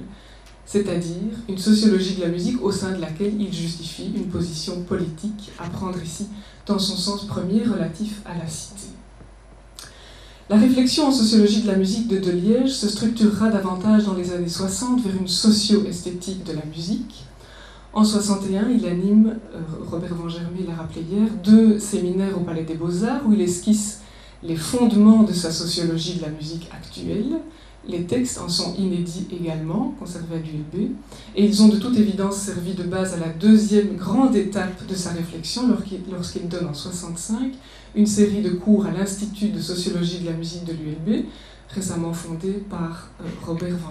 c'est-à-dire 0.66 1.32
une 1.48 1.58
sociologie 1.58 2.16
de 2.16 2.22
la 2.22 2.28
musique 2.28 2.62
au 2.62 2.72
sein 2.72 2.92
de 2.92 3.00
laquelle 3.00 3.40
il 3.40 3.54
justifie 3.54 4.12
une 4.16 4.28
position 4.28 4.84
politique 4.84 5.52
à 5.60 5.70
prendre 5.70 6.02
ici 6.04 6.28
dans 6.66 6.80
son 6.80 6.98
sens 6.98 7.26
premier 7.26 7.64
relatif 7.64 8.22
à 8.26 8.38
la 8.38 8.48
cité. 8.48 8.93
La 10.54 10.60
réflexion 10.60 11.08
en 11.08 11.12
sociologie 11.12 11.64
de 11.64 11.68
la 11.68 11.78
musique 11.78 12.08
de 12.08 12.20
De 12.20 12.30
Liège 12.30 12.70
se 12.70 12.88
structurera 12.88 13.50
davantage 13.50 14.06
dans 14.06 14.14
les 14.14 14.32
années 14.34 14.48
60 14.48 15.02
vers 15.02 15.16
une 15.20 15.28
socio-esthétique 15.28 16.44
de 16.44 16.54
la 16.54 16.64
musique. 16.66 17.26
En 17.92 18.04
61, 18.04 18.70
il 18.70 18.86
anime, 18.86 19.40
euh, 19.56 19.60
Robert 19.90 20.14
Van 20.14 20.28
l'a 20.28 20.76
rappelé 20.76 21.04
hier, 21.12 21.28
deux 21.44 21.80
séminaires 21.80 22.38
au 22.38 22.42
Palais 22.42 22.66
des 22.66 22.76
Beaux-Arts 22.76 23.22
où 23.28 23.34
il 23.34 23.42
esquisse 23.42 24.02
les 24.44 24.56
fondements 24.56 25.24
de 25.24 25.34
sa 25.34 25.50
sociologie 25.50 26.18
de 26.18 26.22
la 26.22 26.30
musique 26.30 26.70
actuelle. 26.72 27.40
Les 27.86 28.06
textes 28.06 28.40
en 28.40 28.48
sont 28.48 28.76
inédits 28.76 29.28
également, 29.30 29.94
conservés 30.00 30.36
à 30.36 30.40
l'ULB, 30.40 30.92
et 31.36 31.46
ils 31.46 31.62
ont 31.62 31.68
de 31.68 31.78
toute 31.78 31.98
évidence 31.98 32.38
servi 32.38 32.74
de 32.74 32.84
base 32.84 33.14
à 33.14 33.18
la 33.18 33.28
deuxième 33.28 33.98
grande 33.98 34.36
étape 34.38 34.88
de 34.88 34.96
sa 34.96 35.12
réflexion 35.12 35.64
lorsqu'il 36.10 36.48
donne 36.48 36.68
en 36.68 36.74
65 36.74 37.52
une 37.96 38.08
série 38.08 38.42
de 38.42 38.52
cours 38.52 38.86
à 38.86 38.92
l'Institut 38.92 39.50
de 39.50 39.60
sociologie 39.60 40.20
de 40.20 40.28
la 40.28 40.32
musique 40.32 40.64
de 40.64 40.72
l'ULB, 40.72 41.26
récemment 41.70 42.14
fondé 42.14 42.54
par 42.70 43.10
euh, 43.20 43.26
Robert 43.46 43.76
Van 43.78 43.90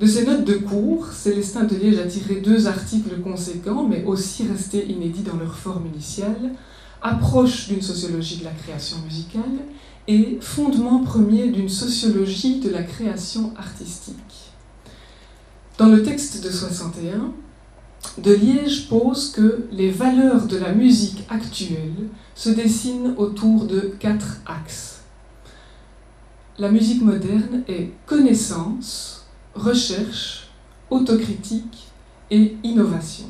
De 0.00 0.06
ces 0.06 0.26
notes 0.26 0.44
de 0.44 0.54
cours, 0.54 1.06
Célestin 1.12 1.64
de 1.64 1.76
Liège 1.76 1.98
a 1.98 2.06
tiré 2.06 2.36
deux 2.36 2.66
articles 2.66 3.20
conséquents, 3.20 3.86
mais 3.86 4.04
aussi 4.04 4.48
restés 4.48 4.90
inédits 4.90 5.22
dans 5.22 5.36
leur 5.36 5.54
forme 5.54 5.86
initiale, 5.86 6.52
Approche 7.02 7.68
d'une 7.68 7.80
sociologie 7.80 8.36
de 8.36 8.44
la 8.44 8.50
création 8.50 8.98
musicale 8.98 9.42
et 10.08 10.38
Fondement 10.40 11.00
premier 11.04 11.48
d'une 11.48 11.68
sociologie 11.68 12.60
de 12.60 12.70
la 12.70 12.82
création 12.82 13.52
artistique. 13.56 14.52
Dans 15.78 15.88
le 15.88 16.02
texte 16.02 16.42
de 16.42 16.50
61, 16.50 17.32
de 18.18 18.32
Liège 18.32 18.88
pose 18.88 19.30
que 19.30 19.66
les 19.72 19.90
valeurs 19.90 20.46
de 20.46 20.56
la 20.56 20.72
musique 20.72 21.24
actuelle 21.28 22.08
se 22.34 22.50
dessinent 22.50 23.14
autour 23.16 23.66
de 23.66 23.94
quatre 23.98 24.38
axes. 24.46 25.00
La 26.58 26.70
musique 26.70 27.02
moderne 27.02 27.62
est 27.68 27.90
connaissance, 28.06 29.26
recherche, 29.54 30.50
autocritique 30.90 31.88
et 32.30 32.56
innovation. 32.62 33.26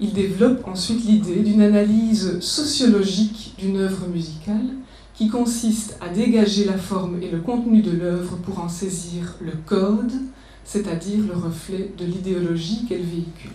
Il 0.00 0.12
développe 0.12 0.66
ensuite 0.66 1.04
l'idée 1.04 1.40
d'une 1.40 1.62
analyse 1.62 2.40
sociologique 2.40 3.54
d'une 3.58 3.76
œuvre 3.78 4.06
musicale 4.08 4.74
qui 5.22 5.28
consiste 5.28 5.96
à 6.00 6.08
dégager 6.08 6.64
la 6.64 6.76
forme 6.76 7.22
et 7.22 7.30
le 7.30 7.38
contenu 7.38 7.80
de 7.80 7.92
l'œuvre 7.92 8.38
pour 8.38 8.58
en 8.58 8.68
saisir 8.68 9.36
le 9.40 9.52
code, 9.66 10.10
c'est-à-dire 10.64 11.20
le 11.28 11.34
reflet 11.34 11.92
de 11.96 12.04
l'idéologie 12.04 12.86
qu'elle 12.88 13.04
véhicule. 13.04 13.52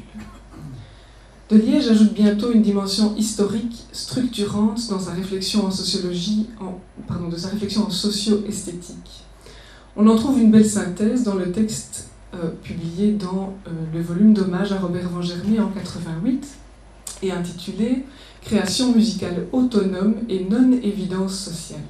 De 1.49 1.57
Liège 1.57 1.89
ajoute 1.89 2.13
bientôt 2.13 2.53
une 2.53 2.61
dimension 2.61 3.13
historique 3.17 3.85
structurante 3.91 4.87
dans 4.89 4.99
sa 4.99 5.11
réflexion 5.11 5.65
en 5.65 5.71
sociologie, 5.71 6.47
pardon, 7.05 7.27
de 7.27 7.35
sa 7.35 7.49
réflexion 7.49 7.85
en 7.85 7.89
socio-esthétique. 7.89 9.25
On 9.97 10.07
en 10.07 10.15
trouve 10.15 10.39
une 10.39 10.51
belle 10.51 10.69
synthèse 10.69 11.25
dans 11.25 11.35
le 11.35 11.51
texte 11.51 12.07
euh, 12.33 12.51
publié 12.63 13.11
dans 13.11 13.57
euh, 13.67 13.71
le 13.93 14.01
volume 14.01 14.33
d'hommage 14.33 14.71
à 14.71 14.79
Robert 14.79 15.09
Van 15.09 15.19
en 15.19 15.69
88 15.69 16.47
et 17.23 17.31
intitulé 17.33 18.05
Création 18.47 18.93
musicale 18.93 19.45
autonome 19.51 20.15
et 20.29 20.45
non-évidence 20.49 21.37
sociale. 21.37 21.81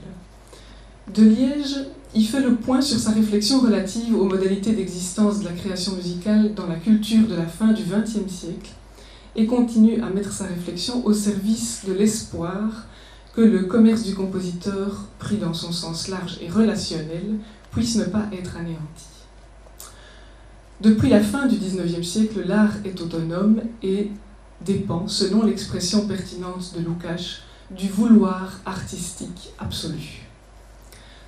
De 1.13 1.23
Liège 1.23 1.85
il 2.15 2.25
fait 2.25 2.41
le 2.41 2.55
point 2.55 2.81
sur 2.81 2.97
sa 2.97 3.11
réflexion 3.11 3.59
relative 3.59 4.15
aux 4.15 4.23
modalités 4.23 4.71
d'existence 4.71 5.41
de 5.41 5.45
la 5.45 5.51
création 5.51 5.93
musicale 5.93 6.55
dans 6.55 6.65
la 6.65 6.77
culture 6.77 7.27
de 7.27 7.35
la 7.35 7.45
fin 7.45 7.73
du 7.73 7.83
XXe 7.83 8.33
siècle 8.33 8.71
et 9.35 9.45
continue 9.45 10.01
à 10.01 10.09
mettre 10.09 10.31
sa 10.31 10.45
réflexion 10.45 11.05
au 11.05 11.13
service 11.13 11.83
de 11.87 11.93
l'espoir 11.93 12.87
que 13.35 13.41
le 13.41 13.65
commerce 13.65 14.01
du 14.01 14.15
compositeur, 14.15 15.05
pris 15.19 15.37
dans 15.37 15.53
son 15.53 15.71
sens 15.71 16.07
large 16.07 16.39
et 16.41 16.49
relationnel, 16.49 17.35
puisse 17.69 17.97
ne 17.97 18.05
pas 18.05 18.25
être 18.33 18.57
anéanti. 18.57 19.05
Depuis 20.81 21.09
la 21.09 21.21
fin 21.21 21.45
du 21.45 21.57
XIXe 21.57 22.07
siècle, 22.07 22.41
l'art 22.47 22.73
est 22.83 22.99
autonome 22.99 23.61
et 23.83 24.09
dépend, 24.65 25.07
selon 25.07 25.43
l'expression 25.43 26.07
pertinente 26.07 26.73
de 26.75 26.79
Lukács, 26.79 27.41
du 27.71 27.87
vouloir 27.87 28.59
artistique 28.65 29.49
absolu. 29.59 30.27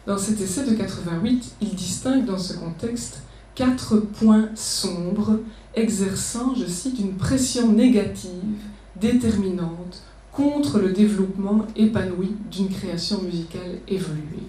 Dans 0.07 0.17
cet 0.17 0.41
essai 0.41 0.65
de 0.65 0.75
88, 0.75 1.55
il 1.61 1.75
distingue 1.75 2.25
dans 2.25 2.37
ce 2.37 2.53
contexte 2.53 3.21
quatre 3.55 3.97
points 3.97 4.49
sombres 4.55 5.39
exerçant, 5.75 6.55
je 6.55 6.65
cite, 6.65 6.99
une 6.99 7.15
pression 7.15 7.71
négative, 7.71 8.61
déterminante, 8.95 10.01
contre 10.31 10.79
le 10.79 10.93
développement 10.93 11.65
épanoui 11.75 12.35
d'une 12.49 12.69
création 12.69 13.21
musicale 13.21 13.79
évoluée. 13.87 14.47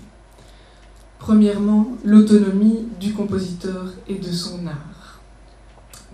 Premièrement, 1.18 1.88
l'autonomie 2.04 2.86
du 2.98 3.12
compositeur 3.12 3.92
et 4.08 4.14
de 4.14 4.30
son 4.30 4.66
art. 4.66 5.20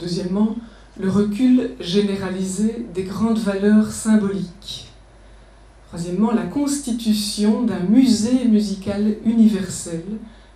Deuxièmement, 0.01 0.57
le 0.99 1.11
recul 1.11 1.73
généralisé 1.81 2.87
des 2.95 3.03
grandes 3.03 3.39
valeurs 3.39 3.91
symboliques 3.91 4.87
Troisièmement, 5.89 6.33
la 6.33 6.43
constitution 6.43 7.63
d'un 7.63 7.79
musée 7.79 8.45
musical 8.47 9.17
universel 9.25 10.03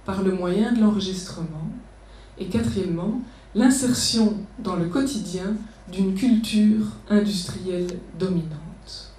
par 0.04 0.22
le 0.22 0.32
moyen 0.32 0.72
de 0.72 0.80
l'enregistrement. 0.80 1.70
Et 2.38 2.46
quatrièmement, 2.46 3.20
l'insertion 3.54 4.34
dans 4.58 4.74
le 4.76 4.86
quotidien 4.86 5.54
d'une 5.90 6.14
culture 6.14 6.84
industrielle 7.08 7.86
dominante. 8.18 9.12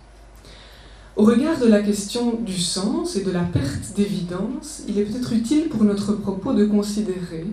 Au 1.16 1.24
regard 1.24 1.60
de 1.60 1.68
la 1.68 1.82
question 1.82 2.40
du 2.42 2.58
sens 2.58 3.16
et 3.16 3.24
de 3.24 3.32
la 3.32 3.44
perte 3.44 3.96
d'évidence, 3.96 4.84
il 4.88 5.00
est 5.00 5.04
peut-être 5.04 5.34
utile 5.34 5.70
pour 5.70 5.84
notre 5.84 6.14
propos 6.14 6.54
de 6.54 6.66
considérer 6.66 7.48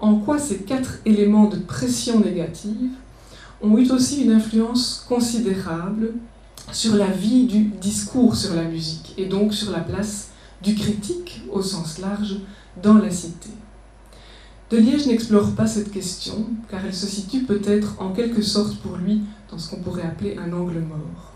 en 0.00 0.16
quoi 0.16 0.38
ces 0.38 0.58
quatre 0.58 0.98
éléments 1.04 1.48
de 1.48 1.58
pression 1.58 2.20
négative 2.20 2.90
ont 3.62 3.76
eu 3.76 3.90
aussi 3.90 4.22
une 4.22 4.32
influence 4.32 5.04
considérable 5.08 6.12
sur 6.72 6.94
la 6.94 7.08
vie 7.08 7.46
du 7.46 7.64
discours 7.64 8.36
sur 8.36 8.54
la 8.54 8.64
musique 8.64 9.14
et 9.16 9.26
donc 9.26 9.54
sur 9.54 9.72
la 9.72 9.80
place 9.80 10.28
du 10.62 10.74
critique 10.74 11.42
au 11.50 11.62
sens 11.62 11.98
large 11.98 12.36
dans 12.82 12.94
la 12.94 13.10
cité? 13.10 13.50
Liège 14.70 15.06
n'explore 15.06 15.52
pas 15.52 15.66
cette 15.66 15.90
question 15.90 16.46
car 16.70 16.84
elle 16.84 16.94
se 16.94 17.06
situe 17.06 17.44
peut-être 17.44 17.96
en 18.00 18.12
quelque 18.12 18.42
sorte 18.42 18.76
pour 18.78 18.96
lui 18.96 19.22
dans 19.50 19.58
ce 19.58 19.70
qu'on 19.70 19.80
pourrait 19.80 20.02
appeler 20.02 20.36
un 20.36 20.52
angle 20.52 20.80
mort. 20.80 21.32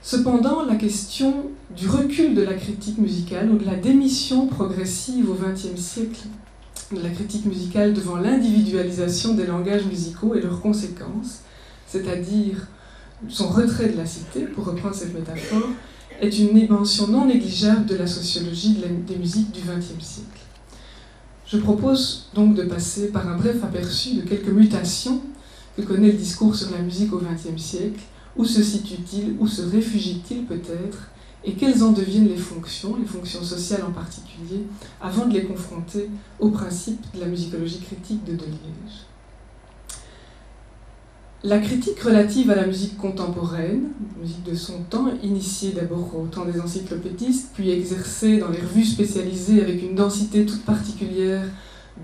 Cependant, 0.00 0.64
la 0.64 0.76
question 0.76 1.50
du 1.76 1.88
recul 1.88 2.34
de 2.34 2.42
la 2.42 2.54
critique 2.54 2.98
musicale 2.98 3.50
ou 3.50 3.58
de 3.58 3.66
la 3.66 3.76
démission 3.76 4.46
progressive 4.46 5.30
au 5.30 5.34
XXe 5.34 5.80
siècle 5.80 6.22
de 6.24 6.51
la 6.92 7.10
critique 7.10 7.46
musicale 7.46 7.94
devant 7.94 8.16
l'individualisation 8.16 9.34
des 9.34 9.46
langages 9.46 9.84
musicaux 9.84 10.34
et 10.34 10.40
leurs 10.40 10.60
conséquences, 10.60 11.40
c'est-à-dire 11.86 12.68
son 13.28 13.48
retrait 13.48 13.88
de 13.90 13.96
la 13.96 14.06
cité, 14.06 14.42
pour 14.42 14.64
reprendre 14.64 14.94
cette 14.94 15.14
métaphore, 15.14 15.68
est 16.20 16.38
une 16.38 16.54
dimension 16.54 17.08
non 17.08 17.26
négligeable 17.26 17.86
de 17.86 17.96
la 17.96 18.06
sociologie 18.06 18.76
des 19.06 19.16
musiques 19.16 19.50
du 19.52 19.60
XXe 19.60 20.04
siècle. 20.04 20.40
Je 21.46 21.58
propose 21.58 22.30
donc 22.34 22.54
de 22.54 22.62
passer 22.62 23.08
par 23.08 23.28
un 23.28 23.36
bref 23.36 23.62
aperçu 23.62 24.14
de 24.14 24.22
quelques 24.22 24.48
mutations 24.48 25.20
que 25.76 25.82
connaît 25.82 26.12
le 26.12 26.18
discours 26.18 26.54
sur 26.54 26.70
la 26.70 26.78
musique 26.78 27.12
au 27.12 27.18
XXe 27.18 27.60
siècle, 27.60 28.00
où 28.36 28.44
se 28.44 28.62
situe-t-il, 28.62 29.36
où 29.38 29.46
se 29.46 29.62
réfugie-t-il 29.62 30.44
peut-être, 30.44 31.10
et 31.44 31.54
quelles 31.54 31.82
en 31.82 31.92
deviennent 31.92 32.28
les 32.28 32.36
fonctions, 32.36 32.96
les 32.96 33.06
fonctions 33.06 33.42
sociales 33.42 33.84
en 33.86 33.92
particulier, 33.92 34.64
avant 35.00 35.26
de 35.26 35.34
les 35.34 35.44
confronter 35.44 36.08
au 36.38 36.50
principe 36.50 37.00
de 37.14 37.20
la 37.20 37.26
musicologie 37.26 37.80
critique 37.80 38.24
de 38.24 38.32
Deleuze. 38.32 39.06
La 41.44 41.58
critique 41.58 41.98
relative 41.98 42.52
à 42.52 42.54
la 42.54 42.68
musique 42.68 42.96
contemporaine, 42.96 43.88
musique 44.20 44.44
de 44.44 44.54
son 44.54 44.84
temps, 44.84 45.08
initiée 45.24 45.72
d'abord 45.72 46.16
au 46.16 46.26
temps 46.26 46.44
des 46.44 46.60
encyclopédistes, 46.60 47.50
puis 47.52 47.70
exercée 47.70 48.38
dans 48.38 48.50
les 48.50 48.60
revues 48.60 48.84
spécialisées 48.84 49.60
avec 49.60 49.82
une 49.82 49.96
densité 49.96 50.46
toute 50.46 50.64
particulière 50.64 51.42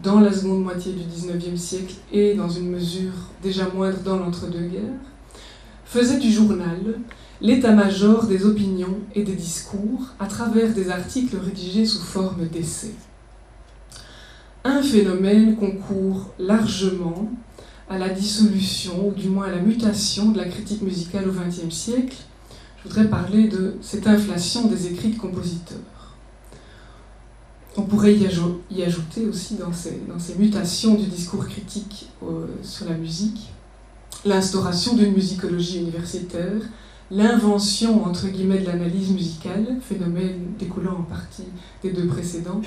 dans 0.02 0.18
la 0.18 0.32
seconde 0.32 0.64
moitié 0.64 0.92
du 0.92 1.04
XIXe 1.04 1.60
siècle 1.60 1.94
et 2.12 2.34
dans 2.34 2.48
une 2.48 2.68
mesure 2.68 3.12
déjà 3.40 3.68
moindre 3.72 4.00
dans 4.00 4.16
l'entre-deux-guerres, 4.16 4.98
faisait 5.84 6.18
du 6.18 6.32
journal 6.32 6.98
l'état-major 7.40 8.26
des 8.26 8.44
opinions 8.44 8.98
et 9.14 9.22
des 9.22 9.34
discours 9.34 10.08
à 10.18 10.26
travers 10.26 10.72
des 10.72 10.90
articles 10.90 11.36
rédigés 11.36 11.86
sous 11.86 12.02
forme 12.02 12.46
d'essais. 12.48 12.94
Un 14.64 14.82
phénomène 14.82 15.56
concourt 15.56 16.34
largement 16.38 17.30
à 17.88 17.98
la 17.98 18.10
dissolution, 18.10 19.08
ou 19.08 19.12
du 19.12 19.28
moins 19.28 19.46
à 19.46 19.50
la 19.50 19.60
mutation 19.60 20.30
de 20.30 20.38
la 20.38 20.44
critique 20.44 20.82
musicale 20.82 21.28
au 21.28 21.32
XXe 21.32 21.74
siècle. 21.74 22.16
Je 22.78 22.88
voudrais 22.88 23.08
parler 23.08 23.48
de 23.48 23.76
cette 23.80 24.06
inflation 24.06 24.66
des 24.66 24.88
écrits 24.88 25.10
de 25.10 25.18
compositeurs. 25.18 25.78
On 27.76 27.82
pourrait 27.82 28.14
y, 28.14 28.26
ajouter 28.82 29.26
aussi 29.26 29.54
dans 29.54 29.72
ces, 29.72 30.34
mutations 30.38 30.94
du 30.94 31.06
discours 31.06 31.46
critique 31.46 32.10
euh, 32.24 32.46
sur 32.62 32.88
la 32.88 32.96
musique 32.96 33.50
l'instauration 34.24 34.94
d'une 34.94 35.12
musicologie 35.12 35.78
universitaire, 35.78 36.60
l'invention 37.10 38.04
entre 38.04 38.28
guillemets 38.28 38.58
de 38.58 38.66
l'analyse 38.66 39.10
musicale, 39.10 39.76
phénomène 39.80 40.54
découlant 40.58 40.98
en 40.98 41.02
partie 41.02 41.44
des 41.82 41.92
deux 41.92 42.06
précédents. 42.06 42.60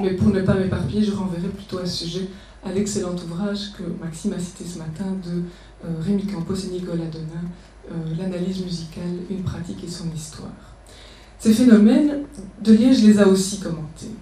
Mais 0.00 0.14
pour 0.14 0.28
ne 0.28 0.40
pas 0.40 0.54
m'éparpiller, 0.54 1.04
je 1.04 1.12
renverrai 1.12 1.48
plutôt 1.48 1.78
à 1.78 1.86
ce 1.86 2.04
sujet 2.04 2.28
à 2.64 2.72
l'excellent 2.72 3.14
ouvrage 3.14 3.72
que 3.76 3.82
Maxime 4.00 4.32
a 4.34 4.38
cité 4.38 4.64
ce 4.64 4.78
matin 4.78 5.16
de 5.24 5.42
euh, 5.84 6.00
Rémi 6.00 6.24
Campos 6.26 6.54
et 6.54 6.68
Nicolas 6.68 7.06
Donin, 7.06 7.44
euh, 7.90 8.14
L'analyse 8.18 8.62
musicale, 8.62 9.16
une 9.28 9.42
pratique 9.42 9.82
et 9.84 9.88
son 9.88 10.10
histoire. 10.14 10.52
Ces 11.38 11.52
phénomènes, 11.52 12.22
Liège 12.64 13.02
les 13.02 13.18
a 13.18 13.26
aussi 13.26 13.58
commentés. 13.58 14.12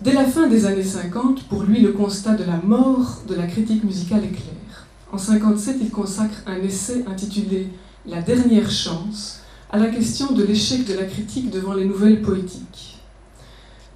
Dès 0.00 0.14
la 0.14 0.24
fin 0.24 0.48
des 0.48 0.64
années 0.64 0.82
50, 0.82 1.44
pour 1.44 1.64
lui, 1.64 1.80
le 1.80 1.92
constat 1.92 2.34
de 2.34 2.44
la 2.44 2.56
mort 2.56 3.22
de 3.28 3.34
la 3.34 3.46
critique 3.46 3.84
musicale 3.84 4.24
est 4.24 4.28
clair. 4.28 4.86
En 5.12 5.18
57, 5.18 5.76
il 5.82 5.90
consacre 5.90 6.42
un 6.46 6.56
essai 6.56 7.04
intitulé 7.06 7.68
La 8.04 8.20
dernière 8.20 8.68
chance 8.68 9.42
à 9.70 9.78
la 9.78 9.86
question 9.86 10.32
de 10.32 10.42
l'échec 10.42 10.84
de 10.84 10.94
la 10.94 11.04
critique 11.04 11.50
devant 11.50 11.72
les 11.72 11.84
nouvelles 11.84 12.20
poétiques. 12.20 13.00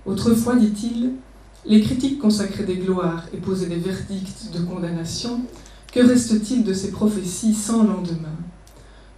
Autrefois, 0.05 0.55
dit-il, 0.55 1.14
les 1.64 1.81
critiques 1.81 2.21
consacraient 2.21 2.62
des 2.62 2.77
gloires 2.77 3.25
et 3.35 3.38
posaient 3.38 3.66
des 3.66 3.75
verdicts 3.75 4.53
de 4.55 4.61
condamnation. 4.61 5.40
Que 5.92 6.07
reste-t-il 6.07 6.62
de 6.62 6.73
ces 6.73 6.92
prophéties 6.92 7.53
sans 7.53 7.83
lendemain? 7.83 8.37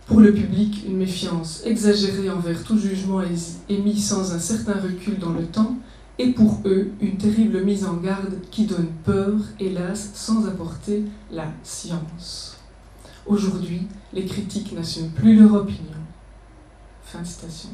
Pour 0.06 0.20
le 0.20 0.32
public, 0.32 0.82
une 0.86 0.96
méfiance 0.96 1.60
exagérée 1.66 2.30
envers 2.30 2.64
tout 2.64 2.78
jugement 2.78 3.20
émis 3.68 4.00
sans 4.00 4.32
un 4.32 4.38
certain 4.38 4.80
recul 4.80 5.18
dans 5.18 5.32
le 5.32 5.44
temps, 5.44 5.76
et 6.18 6.32
pour 6.32 6.62
eux, 6.64 6.92
une 7.02 7.18
terrible 7.18 7.62
mise 7.62 7.84
en 7.84 7.96
garde 7.96 8.40
qui 8.50 8.64
donne 8.64 8.88
peur, 9.04 9.34
hélas, 9.60 10.12
sans 10.14 10.46
apporter 10.46 11.04
la 11.30 11.52
science. 11.62 12.57
Aujourd'hui, 13.28 13.82
les 14.14 14.24
critiques 14.24 14.72
n'assument 14.72 15.10
plus 15.10 15.36
leur 15.36 15.52
opinion. 15.52 15.98
Fin 17.02 17.20
de 17.20 17.26
citation. 17.26 17.68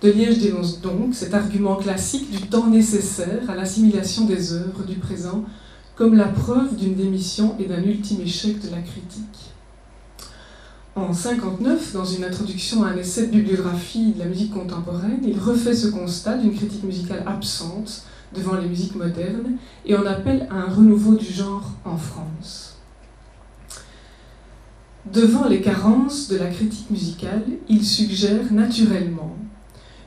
De 0.00 0.12
Liège 0.12 0.38
dénonce 0.38 0.80
donc 0.80 1.12
cet 1.12 1.34
argument 1.34 1.74
classique 1.74 2.30
du 2.30 2.42
temps 2.42 2.68
nécessaire 2.68 3.50
à 3.50 3.56
l'assimilation 3.56 4.26
des 4.26 4.52
œuvres 4.52 4.84
du 4.84 4.94
présent 4.94 5.44
comme 5.96 6.14
la 6.14 6.28
preuve 6.28 6.76
d'une 6.76 6.94
démission 6.94 7.56
et 7.58 7.64
d'un 7.64 7.82
ultime 7.82 8.20
échec 8.20 8.60
de 8.60 8.70
la 8.70 8.80
critique. 8.80 9.50
En 10.94 11.12
59, 11.12 11.92
dans 11.92 12.04
une 12.04 12.24
introduction 12.24 12.84
à 12.84 12.90
un 12.90 12.96
essai 12.96 13.26
de 13.26 13.32
bibliographie 13.32 14.12
de 14.12 14.20
la 14.20 14.26
musique 14.26 14.54
contemporaine, 14.54 15.20
il 15.26 15.38
refait 15.38 15.74
ce 15.74 15.88
constat 15.88 16.38
d'une 16.38 16.54
critique 16.54 16.84
musicale 16.84 17.24
absente 17.26 18.04
devant 18.34 18.54
les 18.54 18.68
musiques 18.68 18.94
modernes 18.94 19.56
et 19.84 19.96
en 19.96 20.06
appelle 20.06 20.46
à 20.50 20.54
un 20.54 20.68
renouveau 20.68 21.16
du 21.16 21.26
genre 21.26 21.72
en 21.84 21.96
France. 21.96 22.65
Devant 25.12 25.46
les 25.46 25.60
carences 25.60 26.26
de 26.28 26.36
la 26.36 26.46
critique 26.46 26.90
musicale, 26.90 27.44
il 27.68 27.84
suggère 27.84 28.52
naturellement 28.52 29.36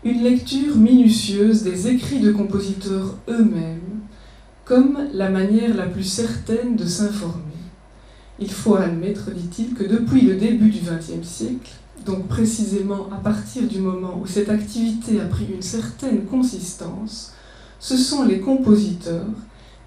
une 0.03 0.23
lecture 0.23 0.75
minutieuse 0.75 1.63
des 1.63 1.88
écrits 1.88 2.19
de 2.19 2.31
compositeurs 2.31 3.15
eux-mêmes 3.29 4.01
comme 4.65 4.99
la 5.13 5.29
manière 5.29 5.75
la 5.75 5.88
plus 5.88 6.03
certaine 6.03 6.75
de 6.75 6.85
s'informer. 6.85 7.43
Il 8.39 8.51
faut 8.51 8.75
admettre, 8.75 9.31
dit-il, 9.31 9.73
que 9.73 9.83
depuis 9.83 10.21
le 10.21 10.35
début 10.35 10.69
du 10.69 10.79
XXe 10.79 11.27
siècle, 11.27 11.71
donc 12.05 12.27
précisément 12.27 13.07
à 13.12 13.17
partir 13.17 13.63
du 13.63 13.79
moment 13.79 14.19
où 14.21 14.27
cette 14.27 14.49
activité 14.49 15.19
a 15.21 15.25
pris 15.25 15.47
une 15.53 15.62
certaine 15.62 16.25
consistance, 16.25 17.33
ce 17.79 17.95
sont 17.95 18.25
les 18.25 18.41
compositeurs 18.41 19.25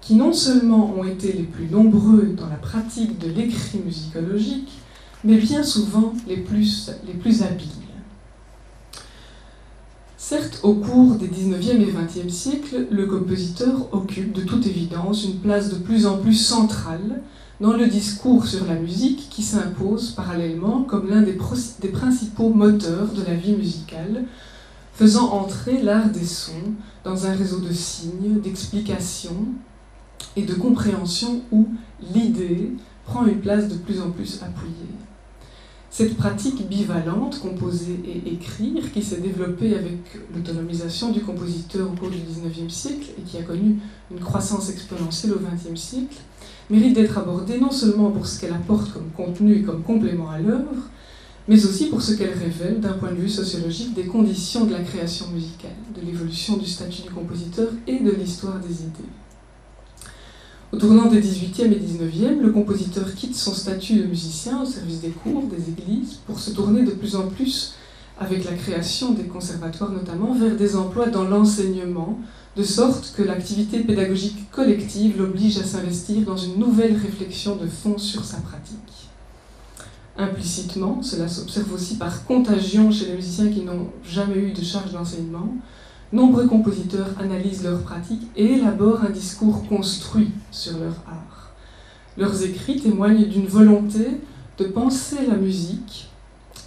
qui 0.01 0.15
non 0.15 0.33
seulement 0.33 0.93
ont 0.97 1.03
été 1.03 1.31
les 1.33 1.43
plus 1.43 1.67
nombreux 1.67 2.33
dans 2.35 2.49
la 2.49 2.55
pratique 2.55 3.19
de 3.19 3.29
l'écrit 3.29 3.79
musicologique, 3.85 4.79
mais 5.23 5.37
bien 5.37 5.63
souvent 5.63 6.13
les 6.27 6.37
plus, 6.37 6.91
les 7.05 7.13
plus 7.13 7.43
habiles. 7.43 7.69
Certes, 10.17 10.61
au 10.63 10.75
cours 10.75 11.15
des 11.15 11.27
19e 11.27 11.81
et 11.81 11.91
20e 11.91 12.29
siècles, 12.29 12.87
le 12.89 13.05
compositeur 13.07 13.93
occupe 13.93 14.31
de 14.31 14.41
toute 14.41 14.65
évidence 14.65 15.25
une 15.25 15.39
place 15.39 15.69
de 15.69 15.75
plus 15.75 16.05
en 16.05 16.17
plus 16.17 16.35
centrale 16.35 17.21
dans 17.59 17.73
le 17.73 17.87
discours 17.87 18.47
sur 18.47 18.65
la 18.65 18.75
musique 18.75 19.27
qui 19.29 19.43
s'impose 19.43 20.11
parallèlement 20.11 20.83
comme 20.83 21.09
l'un 21.09 21.21
des, 21.21 21.37
des, 21.81 21.89
principaux 21.89 22.49
moteurs 22.49 23.11
de 23.13 23.23
la 23.23 23.35
vie 23.35 23.53
musicale, 23.53 24.23
faisant 24.93 25.29
entrer 25.31 25.81
l'art 25.81 26.09
des 26.09 26.25
sons 26.25 26.73
dans 27.03 27.25
un 27.25 27.33
réseau 27.33 27.59
de 27.59 27.73
signes, 27.73 28.39
d'explications 28.41 29.47
et 30.35 30.43
de 30.43 30.53
compréhension 30.53 31.41
où 31.51 31.67
l'idée 32.13 32.71
prend 33.05 33.25
une 33.25 33.41
place 33.41 33.67
de 33.67 33.75
plus 33.75 34.01
en 34.01 34.09
plus 34.09 34.41
appuyée. 34.41 35.02
Cette 35.95 36.17
pratique 36.17 36.67
bivalente, 36.67 37.39
composer 37.39 37.99
et 38.03 38.33
écrire, 38.33 38.91
qui 38.91 39.03
s'est 39.03 39.21
développée 39.21 39.75
avec 39.75 39.99
l'autonomisation 40.33 41.11
du 41.11 41.21
compositeur 41.21 41.87
au 41.87 41.95
cours 41.95 42.09
du 42.09 42.17
XIXe 42.17 42.73
siècle 42.73 43.09
et 43.15 43.21
qui 43.21 43.37
a 43.37 43.43
connu 43.43 43.77
une 44.09 44.19
croissance 44.19 44.71
exponentielle 44.71 45.33
au 45.33 45.39
XXe 45.39 45.79
siècle, 45.79 46.17
mérite 46.71 46.95
d'être 46.95 47.15
abordée 47.19 47.59
non 47.59 47.69
seulement 47.69 48.09
pour 48.09 48.25
ce 48.25 48.41
qu'elle 48.41 48.53
apporte 48.53 48.91
comme 48.91 49.11
contenu 49.15 49.57
et 49.57 49.61
comme 49.61 49.83
complément 49.83 50.31
à 50.31 50.39
l'œuvre, 50.39 50.89
mais 51.47 51.63
aussi 51.63 51.89
pour 51.89 52.01
ce 52.01 52.15
qu'elle 52.15 52.33
révèle 52.33 52.79
d'un 52.79 52.93
point 52.93 53.11
de 53.11 53.21
vue 53.21 53.29
sociologique 53.29 53.93
des 53.93 54.07
conditions 54.07 54.65
de 54.65 54.71
la 54.71 54.81
création 54.81 55.27
musicale, 55.27 55.75
de 55.95 56.03
l'évolution 56.03 56.57
du 56.57 56.65
statut 56.65 57.03
du 57.03 57.11
compositeur 57.11 57.67
et 57.85 57.99
de 57.99 58.09
l'histoire 58.09 58.59
des 58.59 58.81
idées. 58.81 59.11
Au 60.73 60.77
tournant 60.77 61.05
des 61.05 61.21
18e 61.21 61.71
et 61.71 61.79
19e, 61.79 62.41
le 62.41 62.49
compositeur 62.51 63.13
quitte 63.13 63.35
son 63.35 63.53
statut 63.53 63.93
de 63.93 64.05
musicien 64.05 64.63
au 64.63 64.65
service 64.65 65.01
des 65.01 65.11
cours, 65.11 65.43
des 65.43 65.69
églises, 65.69 66.15
pour 66.25 66.39
se 66.39 66.49
tourner 66.49 66.81
de 66.81 66.89
plus 66.89 67.15
en 67.15 67.27
plus, 67.27 67.75
avec 68.19 68.43
la 68.43 68.53
création 68.53 69.11
des 69.11 69.25
conservatoires 69.25 69.91
notamment, 69.91 70.33
vers 70.33 70.55
des 70.55 70.75
emplois 70.75 71.09
dans 71.09 71.25
l'enseignement, 71.25 72.17
de 72.57 72.63
sorte 72.63 73.13
que 73.15 73.21
l'activité 73.21 73.81
pédagogique 73.81 74.49
collective 74.49 75.19
l'oblige 75.19 75.59
à 75.59 75.63
s'investir 75.63 76.21
dans 76.21 76.37
une 76.37 76.57
nouvelle 76.57 76.97
réflexion 76.97 77.55
de 77.55 77.67
fond 77.67 77.99
sur 77.99 78.25
sa 78.25 78.37
pratique. 78.37 79.11
Implicitement, 80.17 81.03
cela 81.03 81.27
s'observe 81.27 81.71
aussi 81.71 81.97
par 81.97 82.25
contagion 82.25 82.89
chez 82.89 83.05
les 83.05 83.13
musiciens 83.13 83.51
qui 83.51 83.61
n'ont 83.61 83.89
jamais 84.03 84.37
eu 84.37 84.53
de 84.53 84.63
charge 84.63 84.91
d'enseignement, 84.91 85.55
nombreux 86.13 86.47
compositeurs 86.47 87.09
analysent 87.19 87.63
leurs 87.63 87.81
pratiques 87.81 88.27
et 88.37 88.53
élaborent 88.53 89.03
un 89.03 89.09
discours 89.09 89.67
construit 89.67 90.29
sur 90.51 90.77
leur 90.77 90.95
art. 91.07 91.51
Leurs 92.17 92.43
écrits 92.43 92.79
témoignent 92.79 93.25
d'une 93.25 93.47
volonté 93.47 94.21
de 94.59 94.65
penser 94.65 95.25
la 95.27 95.35
musique 95.35 96.09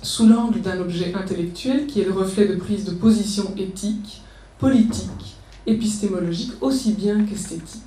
sous 0.03 0.29
l'angle 0.29 0.61
d'un 0.61 0.81
objet 0.81 1.15
intellectuel 1.15 1.87
qui 1.87 2.01
est 2.01 2.05
le 2.05 2.13
reflet 2.13 2.49
de 2.49 2.57
prise 2.57 2.85
de 2.85 2.91
position 2.91 3.55
éthique, 3.57 4.23
politique, 4.59 5.37
épistémologique 5.67 6.53
aussi 6.61 6.93
bien 6.93 7.25
qu'esthétique. 7.25 7.83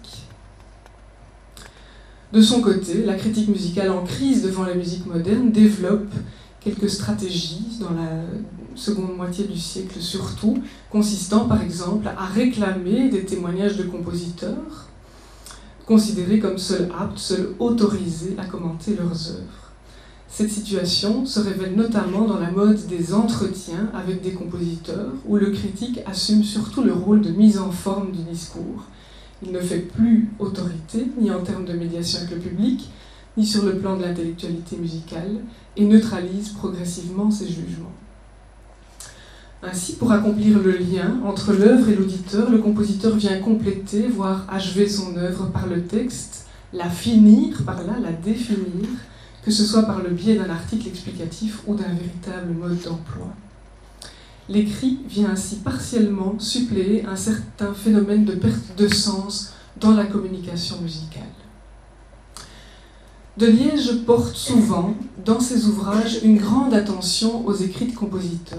De 2.31 2.41
son 2.41 2.61
côté, 2.61 3.03
la 3.05 3.15
critique 3.15 3.49
musicale 3.49 3.89
en 3.89 4.03
crise 4.03 4.43
devant 4.43 4.63
la 4.63 4.75
musique 4.75 5.05
moderne 5.05 5.51
développe 5.51 6.13
quelques 6.61 6.89
stratégies 6.89 7.79
dans 7.81 7.89
la 7.89 8.23
seconde 8.75 9.15
moitié 9.15 9.45
du 9.45 9.57
siècle 9.57 9.99
surtout, 9.99 10.57
consistant 10.89 11.47
par 11.47 11.61
exemple 11.61 12.07
à 12.07 12.25
réclamer 12.25 13.09
des 13.09 13.25
témoignages 13.25 13.77
de 13.77 13.83
compositeurs, 13.83 14.87
considérés 15.85 16.39
comme 16.39 16.57
seuls 16.57 16.89
aptes, 16.97 17.17
seuls 17.17 17.55
autorisés 17.59 18.35
à 18.37 18.45
commenter 18.45 18.95
leurs 18.95 19.29
œuvres. 19.29 19.69
Cette 20.27 20.51
situation 20.51 21.25
se 21.25 21.39
révèle 21.39 21.75
notamment 21.75 22.27
dans 22.27 22.39
la 22.39 22.51
mode 22.51 22.85
des 22.85 23.13
entretiens 23.15 23.89
avec 23.95 24.21
des 24.21 24.33
compositeurs, 24.33 25.11
où 25.25 25.37
le 25.37 25.49
critique 25.49 26.01
assume 26.05 26.43
surtout 26.43 26.83
le 26.83 26.93
rôle 26.93 27.21
de 27.21 27.31
mise 27.31 27.57
en 27.57 27.71
forme 27.71 28.11
du 28.11 28.21
discours. 28.21 28.83
Il 29.43 29.51
ne 29.51 29.59
fait 29.59 29.79
plus 29.79 30.29
autorité, 30.37 31.07
ni 31.19 31.31
en 31.31 31.41
termes 31.41 31.65
de 31.65 31.73
médiation 31.73 32.19
avec 32.19 32.35
le 32.35 32.37
public, 32.37 32.89
ni 33.37 33.45
sur 33.45 33.65
le 33.65 33.79
plan 33.79 33.97
de 33.97 34.03
l'intellectualité 34.03 34.77
musicale, 34.77 35.37
et 35.75 35.85
neutralise 35.85 36.49
progressivement 36.49 37.31
ses 37.31 37.47
jugements. 37.47 37.91
Ainsi, 39.61 39.97
pour 39.97 40.13
accomplir 40.13 40.59
le 40.59 40.77
lien 40.77 41.19
entre 41.25 41.51
l'œuvre 41.51 41.89
et 41.89 41.95
l'auditeur, 41.95 42.49
le 42.49 42.59
compositeur 42.59 43.15
vient 43.17 43.39
compléter, 43.39 44.07
voire 44.07 44.45
achever 44.49 44.87
son 44.87 45.17
œuvre 45.17 45.47
par 45.47 45.67
le 45.67 45.83
texte, 45.83 46.47
la 46.71 46.89
finir 46.89 47.63
par 47.65 47.83
là, 47.83 47.97
la 48.01 48.13
définir, 48.13 48.87
que 49.43 49.51
ce 49.51 49.65
soit 49.65 49.83
par 49.83 50.01
le 50.01 50.11
biais 50.11 50.35
d'un 50.35 50.49
article 50.49 50.87
explicatif 50.87 51.61
ou 51.67 51.75
d'un 51.75 51.93
véritable 51.93 52.53
mode 52.53 52.81
d'emploi. 52.81 53.27
L'écrit 54.47 54.99
vient 55.07 55.31
ainsi 55.31 55.57
partiellement 55.57 56.39
suppléer 56.39 57.05
un 57.05 57.17
certain 57.17 57.73
phénomène 57.73 58.23
de 58.25 58.33
perte 58.33 58.77
de 58.77 58.87
sens 58.87 59.53
dans 59.79 59.91
la 59.91 60.05
communication 60.05 60.81
musicale. 60.81 61.23
De 63.37 63.45
Liège 63.45 64.03
porte 64.05 64.35
souvent, 64.35 64.95
dans 65.25 65.39
ses 65.39 65.65
ouvrages, 65.65 66.19
une 66.23 66.37
grande 66.37 66.73
attention 66.73 67.45
aux 67.45 67.53
écrits 67.53 67.87
de 67.87 67.95
compositeurs. 67.95 68.57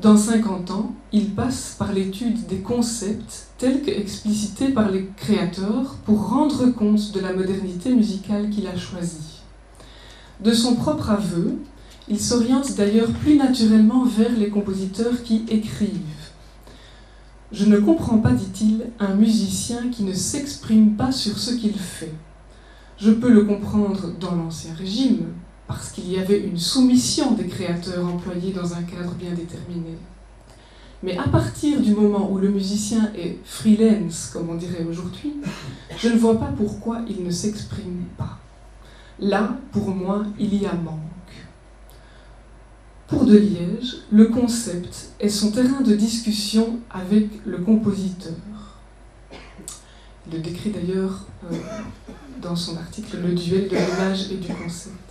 Dans 0.00 0.16
50 0.16 0.70
ans, 0.70 0.94
il 1.10 1.30
passe 1.30 1.74
par 1.76 1.92
l'étude 1.92 2.46
des 2.46 2.58
concepts 2.58 3.48
tels 3.58 3.82
qu'explicités 3.82 4.68
par 4.68 4.92
les 4.92 5.10
créateurs 5.16 5.96
pour 6.04 6.28
rendre 6.28 6.66
compte 6.66 7.10
de 7.12 7.18
la 7.18 7.32
modernité 7.32 7.92
musicale 7.92 8.48
qu'il 8.48 8.68
a 8.68 8.76
choisie. 8.76 9.40
De 10.40 10.52
son 10.52 10.76
propre 10.76 11.10
aveu, 11.10 11.58
il 12.06 12.20
s'oriente 12.20 12.76
d'ailleurs 12.76 13.10
plus 13.10 13.36
naturellement 13.36 14.04
vers 14.04 14.30
les 14.38 14.50
compositeurs 14.50 15.24
qui 15.24 15.44
écrivent. 15.48 16.30
Je 17.50 17.64
ne 17.64 17.78
comprends 17.78 18.18
pas, 18.18 18.30
dit-il, 18.30 18.84
un 19.00 19.16
musicien 19.16 19.88
qui 19.90 20.04
ne 20.04 20.12
s'exprime 20.12 20.94
pas 20.94 21.10
sur 21.10 21.36
ce 21.36 21.54
qu'il 21.54 21.76
fait. 21.76 22.14
Je 22.98 23.10
peux 23.10 23.32
le 23.32 23.42
comprendre 23.42 24.12
dans 24.20 24.36
l'Ancien 24.36 24.74
Régime, 24.74 25.32
parce 25.68 25.90
qu'il 25.90 26.10
y 26.10 26.18
avait 26.18 26.40
une 26.40 26.58
soumission 26.58 27.32
des 27.32 27.46
créateurs 27.46 28.04
employés 28.04 28.52
dans 28.52 28.72
un 28.72 28.82
cadre 28.82 29.12
bien 29.12 29.32
déterminé. 29.32 29.98
Mais 31.02 31.16
à 31.16 31.28
partir 31.28 31.80
du 31.80 31.94
moment 31.94 32.28
où 32.32 32.38
le 32.38 32.48
musicien 32.48 33.12
est 33.14 33.36
freelance, 33.44 34.30
comme 34.32 34.48
on 34.48 34.54
dirait 34.54 34.84
aujourd'hui, 34.88 35.34
je 35.96 36.08
ne 36.08 36.18
vois 36.18 36.40
pas 36.40 36.52
pourquoi 36.56 37.02
il 37.08 37.22
ne 37.22 37.30
s'exprime 37.30 38.06
pas. 38.16 38.38
Là, 39.20 39.56
pour 39.70 39.90
moi, 39.90 40.24
il 40.38 40.54
y 40.54 40.66
a 40.66 40.72
manque. 40.72 40.98
Pour 43.06 43.24
De 43.24 43.36
Liège, 43.36 43.98
le 44.10 44.26
concept 44.26 45.10
est 45.20 45.28
son 45.28 45.50
terrain 45.50 45.82
de 45.82 45.94
discussion 45.94 46.78
avec 46.90 47.28
le 47.44 47.58
compositeur. 47.58 48.34
Il 50.26 50.36
le 50.36 50.38
décrit 50.40 50.70
d'ailleurs 50.70 51.26
euh, 51.50 51.56
dans 52.42 52.56
son 52.56 52.76
article 52.76 53.18
Le 53.22 53.34
duel 53.34 53.68
de 53.68 53.76
l'image 53.76 54.30
et 54.32 54.36
du 54.36 54.48
concept. 54.48 55.07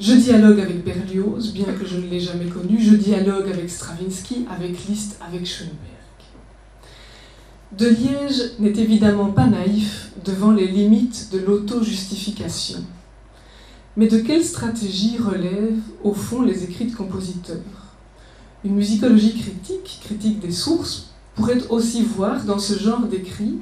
Je 0.00 0.12
dialogue 0.12 0.60
avec 0.60 0.84
Berlioz, 0.84 1.52
bien 1.52 1.64
que 1.64 1.84
je 1.84 1.96
ne 1.96 2.06
l'ai 2.08 2.20
jamais 2.20 2.46
connu. 2.46 2.80
Je 2.80 2.94
dialogue 2.94 3.48
avec 3.48 3.68
Stravinsky, 3.68 4.46
avec 4.48 4.86
Liszt, 4.86 5.18
avec 5.20 5.44
Schoenberg. 5.44 5.74
De 7.76 7.88
Liège 7.88 8.52
n'est 8.60 8.78
évidemment 8.78 9.32
pas 9.32 9.46
naïf 9.46 10.12
devant 10.24 10.52
les 10.52 10.68
limites 10.68 11.30
de 11.32 11.38
l'auto-justification. 11.38 12.84
Mais 13.96 14.06
de 14.06 14.18
quelle 14.18 14.44
stratégie 14.44 15.18
relèvent 15.18 15.82
au 16.04 16.14
fond 16.14 16.42
les 16.42 16.62
écrits 16.62 16.86
de 16.86 16.94
compositeurs? 16.94 17.56
Une 18.64 18.76
musicologie 18.76 19.36
critique, 19.36 20.00
critique 20.04 20.38
des 20.38 20.52
sources, 20.52 21.10
pourrait 21.34 21.66
aussi 21.70 22.02
voir 22.02 22.44
dans 22.44 22.60
ce 22.60 22.78
genre 22.78 23.02
d'écrits, 23.06 23.58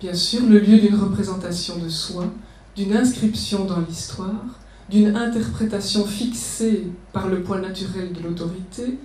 bien 0.00 0.14
sûr, 0.14 0.40
le 0.46 0.58
lieu 0.58 0.78
d'une 0.78 0.96
représentation 0.96 1.76
de 1.76 1.90
soi, 1.90 2.32
d'une 2.74 2.96
inscription 2.96 3.66
dans 3.66 3.80
l'histoire, 3.80 4.59
d'une 4.90 5.16
interprétation 5.16 6.04
fixée 6.04 6.88
par 7.12 7.28
le 7.28 7.42
point 7.42 7.60
naturel 7.60 8.12
de 8.12 8.22
l'autorité 8.22 8.98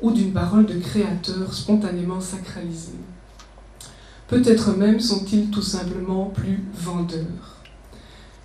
ou 0.00 0.12
d'une 0.12 0.32
parole 0.32 0.66
de 0.66 0.78
créateur 0.78 1.52
spontanément 1.52 2.20
sacralisée. 2.20 2.98
Peut-être 4.28 4.76
même 4.76 5.00
sont-ils 5.00 5.50
tout 5.50 5.62
simplement 5.62 6.26
plus 6.26 6.60
vendeurs. 6.74 7.58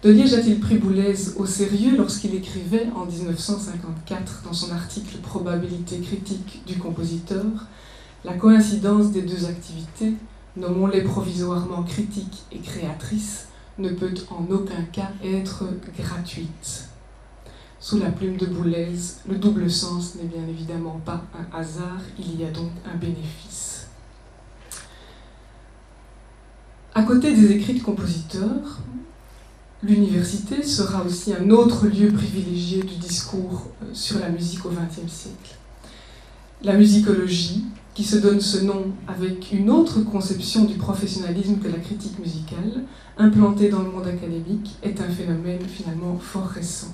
De 0.04 0.12
Liège 0.12 0.34
a-t-il 0.34 0.60
pris 0.60 0.78
Boulez 0.78 1.16
au 1.38 1.46
sérieux 1.46 1.98
lorsqu'il 1.98 2.36
écrivait 2.36 2.88
en 2.96 3.06
1954 3.06 4.44
dans 4.44 4.54
son 4.54 4.72
article 4.72 5.18
Probabilité 5.20 6.00
critique 6.00 6.62
du 6.68 6.78
compositeur 6.78 7.46
La 8.24 8.34
coïncidence 8.34 9.12
des 9.12 9.22
deux 9.22 9.46
activités, 9.46 10.14
nommons-les 10.56 11.02
provisoirement 11.02 11.84
critiques 11.84 12.44
et 12.52 12.60
créatrices, 12.60 13.48
ne 13.78 13.90
peut 13.90 14.14
en 14.30 14.46
aucun 14.52 14.84
cas 14.92 15.12
être 15.24 15.66
gratuite. 15.98 16.90
Sous 17.80 18.00
la 18.00 18.10
plume 18.10 18.38
de 18.38 18.48
Boulez, 18.48 18.96
le 19.30 19.36
double 19.36 19.70
sens 19.70 20.16
n'est 20.16 20.28
bien 20.28 20.48
évidemment 20.48 21.00
pas 21.06 21.24
un 21.38 21.58
hasard, 21.58 22.02
il 22.18 22.40
y 22.40 22.44
a 22.44 22.50
donc 22.50 22.72
un 22.92 22.98
bénéfice. 22.98 23.88
À 26.96 27.04
côté 27.04 27.32
des 27.36 27.52
écrits 27.52 27.76
de 27.76 27.84
compositeurs, 27.84 28.80
l'université 29.84 30.64
sera 30.64 31.04
aussi 31.04 31.34
un 31.34 31.52
autre 31.52 31.86
lieu 31.86 32.12
privilégié 32.12 32.82
du 32.82 32.96
discours 32.96 33.68
euh, 33.84 33.94
sur 33.94 34.20
la 34.20 34.30
musique 34.30 34.66
au 34.66 34.70
XXe 34.70 35.12
siècle. 35.12 35.56
La 36.64 36.74
musicologie, 36.74 37.66
qui 37.98 38.04
se 38.04 38.18
donne 38.18 38.40
ce 38.40 38.60
nom 38.60 38.92
avec 39.08 39.52
une 39.52 39.72
autre 39.72 40.02
conception 40.02 40.66
du 40.66 40.76
professionnalisme 40.76 41.58
que 41.58 41.68
la 41.68 41.80
critique 41.80 42.20
musicale, 42.20 42.84
implantée 43.18 43.70
dans 43.70 43.82
le 43.82 43.90
monde 43.90 44.06
académique, 44.06 44.76
est 44.84 45.02
un 45.02 45.10
phénomène 45.10 45.62
finalement 45.68 46.16
fort 46.20 46.46
récent. 46.46 46.94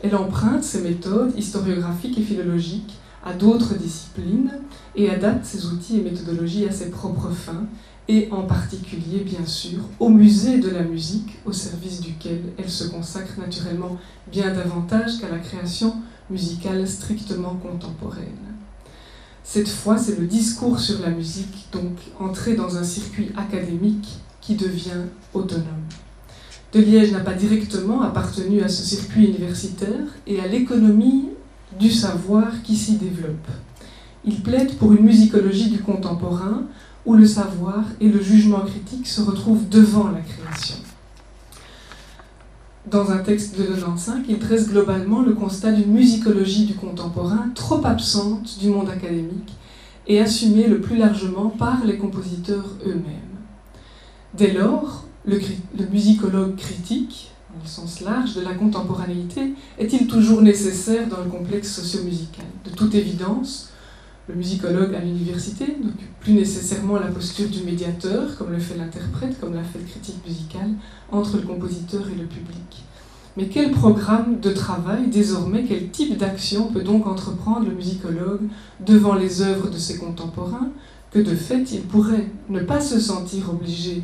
Elle 0.00 0.14
emprunte 0.14 0.62
ses 0.62 0.82
méthodes 0.82 1.36
historiographiques 1.36 2.16
et 2.18 2.22
philologiques 2.22 2.94
à 3.24 3.32
d'autres 3.32 3.74
disciplines 3.74 4.52
et 4.94 5.10
adapte 5.10 5.44
ses 5.44 5.66
outils 5.66 5.98
et 5.98 6.02
méthodologies 6.02 6.68
à 6.68 6.72
ses 6.72 6.90
propres 6.90 7.30
fins, 7.30 7.66
et 8.06 8.28
en 8.30 8.42
particulier, 8.42 9.24
bien 9.24 9.44
sûr, 9.44 9.80
au 9.98 10.08
musée 10.08 10.58
de 10.58 10.70
la 10.70 10.84
musique, 10.84 11.40
au 11.44 11.52
service 11.52 12.00
duquel 12.00 12.42
elle 12.58 12.70
se 12.70 12.84
consacre 12.84 13.40
naturellement 13.40 13.98
bien 14.30 14.54
davantage 14.54 15.18
qu'à 15.20 15.30
la 15.30 15.40
création 15.40 15.96
musicale 16.30 16.86
strictement 16.86 17.56
contemporaine. 17.56 18.51
Cette 19.44 19.68
fois, 19.68 19.98
c'est 19.98 20.18
le 20.18 20.26
discours 20.26 20.78
sur 20.78 21.00
la 21.00 21.10
musique, 21.10 21.66
donc 21.72 21.98
entré 22.18 22.54
dans 22.54 22.76
un 22.76 22.84
circuit 22.84 23.30
académique 23.36 24.08
qui 24.40 24.54
devient 24.54 25.06
autonome. 25.34 25.64
De 26.72 26.80
Liège 26.80 27.12
n'a 27.12 27.20
pas 27.20 27.34
directement 27.34 28.02
appartenu 28.02 28.62
à 28.62 28.68
ce 28.68 28.82
circuit 28.82 29.26
universitaire 29.26 30.06
et 30.26 30.40
à 30.40 30.46
l'économie 30.46 31.28
du 31.78 31.90
savoir 31.90 32.62
qui 32.62 32.76
s'y 32.76 32.96
développe. 32.96 33.48
Il 34.24 34.42
plaide 34.42 34.76
pour 34.78 34.92
une 34.92 35.04
musicologie 35.04 35.70
du 35.70 35.80
contemporain 35.80 36.62
où 37.04 37.14
le 37.14 37.26
savoir 37.26 37.84
et 38.00 38.08
le 38.08 38.22
jugement 38.22 38.60
critique 38.60 39.06
se 39.06 39.20
retrouvent 39.20 39.68
devant 39.68 40.10
la 40.10 40.20
création. 40.20 40.76
Dans 42.90 43.12
un 43.12 43.18
texte 43.18 43.56
de 43.56 43.64
95, 43.64 44.22
il 44.28 44.38
dresse 44.40 44.68
globalement 44.68 45.22
le 45.22 45.34
constat 45.34 45.70
d'une 45.70 45.92
musicologie 45.92 46.66
du 46.66 46.74
contemporain 46.74 47.50
trop 47.54 47.84
absente 47.86 48.58
du 48.58 48.70
monde 48.70 48.90
académique 48.90 49.52
et 50.08 50.20
assumée 50.20 50.66
le 50.66 50.80
plus 50.80 50.96
largement 50.96 51.48
par 51.48 51.84
les 51.84 51.96
compositeurs 51.96 52.64
eux-mêmes. 52.84 53.32
Dès 54.34 54.52
lors, 54.52 55.04
le, 55.24 55.38
musicologue 55.92 56.56
critique, 56.56 57.30
dans 57.54 57.62
le 57.62 57.68
sens 57.68 58.00
large, 58.00 58.34
de 58.34 58.40
la 58.40 58.54
contemporanéité 58.54 59.54
est-il 59.78 60.08
toujours 60.08 60.42
nécessaire 60.42 61.06
dans 61.08 61.22
le 61.22 61.30
complexe 61.30 61.72
socio-musical? 61.72 62.46
De 62.64 62.70
toute 62.70 62.96
évidence, 62.96 63.71
le 64.28 64.34
musicologue 64.34 64.94
à 64.94 65.00
l'université 65.00 65.76
n'occupe 65.82 66.20
plus 66.20 66.34
nécessairement 66.34 66.98
la 66.98 67.08
posture 67.08 67.48
du 67.48 67.62
médiateur, 67.64 68.36
comme 68.38 68.52
le 68.52 68.58
fait 68.58 68.76
l'interprète, 68.76 69.40
comme 69.40 69.54
l'a 69.54 69.64
fait 69.64 69.80
le 69.80 69.84
critique 69.84 70.24
musical, 70.26 70.70
entre 71.10 71.36
le 71.36 71.42
compositeur 71.42 72.02
et 72.08 72.20
le 72.20 72.26
public. 72.26 72.84
Mais 73.36 73.48
quel 73.48 73.72
programme 73.72 74.40
de 74.40 74.52
travail 74.52 75.08
désormais, 75.08 75.64
quel 75.64 75.90
type 75.90 76.18
d'action 76.18 76.68
peut 76.68 76.82
donc 76.82 77.06
entreprendre 77.06 77.66
le 77.66 77.74
musicologue 77.74 78.42
devant 78.80 79.14
les 79.14 79.40
œuvres 79.40 79.70
de 79.70 79.78
ses 79.78 79.96
contemporains, 79.98 80.70
que 81.10 81.18
de 81.18 81.34
fait 81.34 81.72
il 81.72 81.82
pourrait 81.82 82.30
ne 82.48 82.60
pas 82.60 82.80
se 82.80 83.00
sentir 83.00 83.50
obligé 83.50 84.02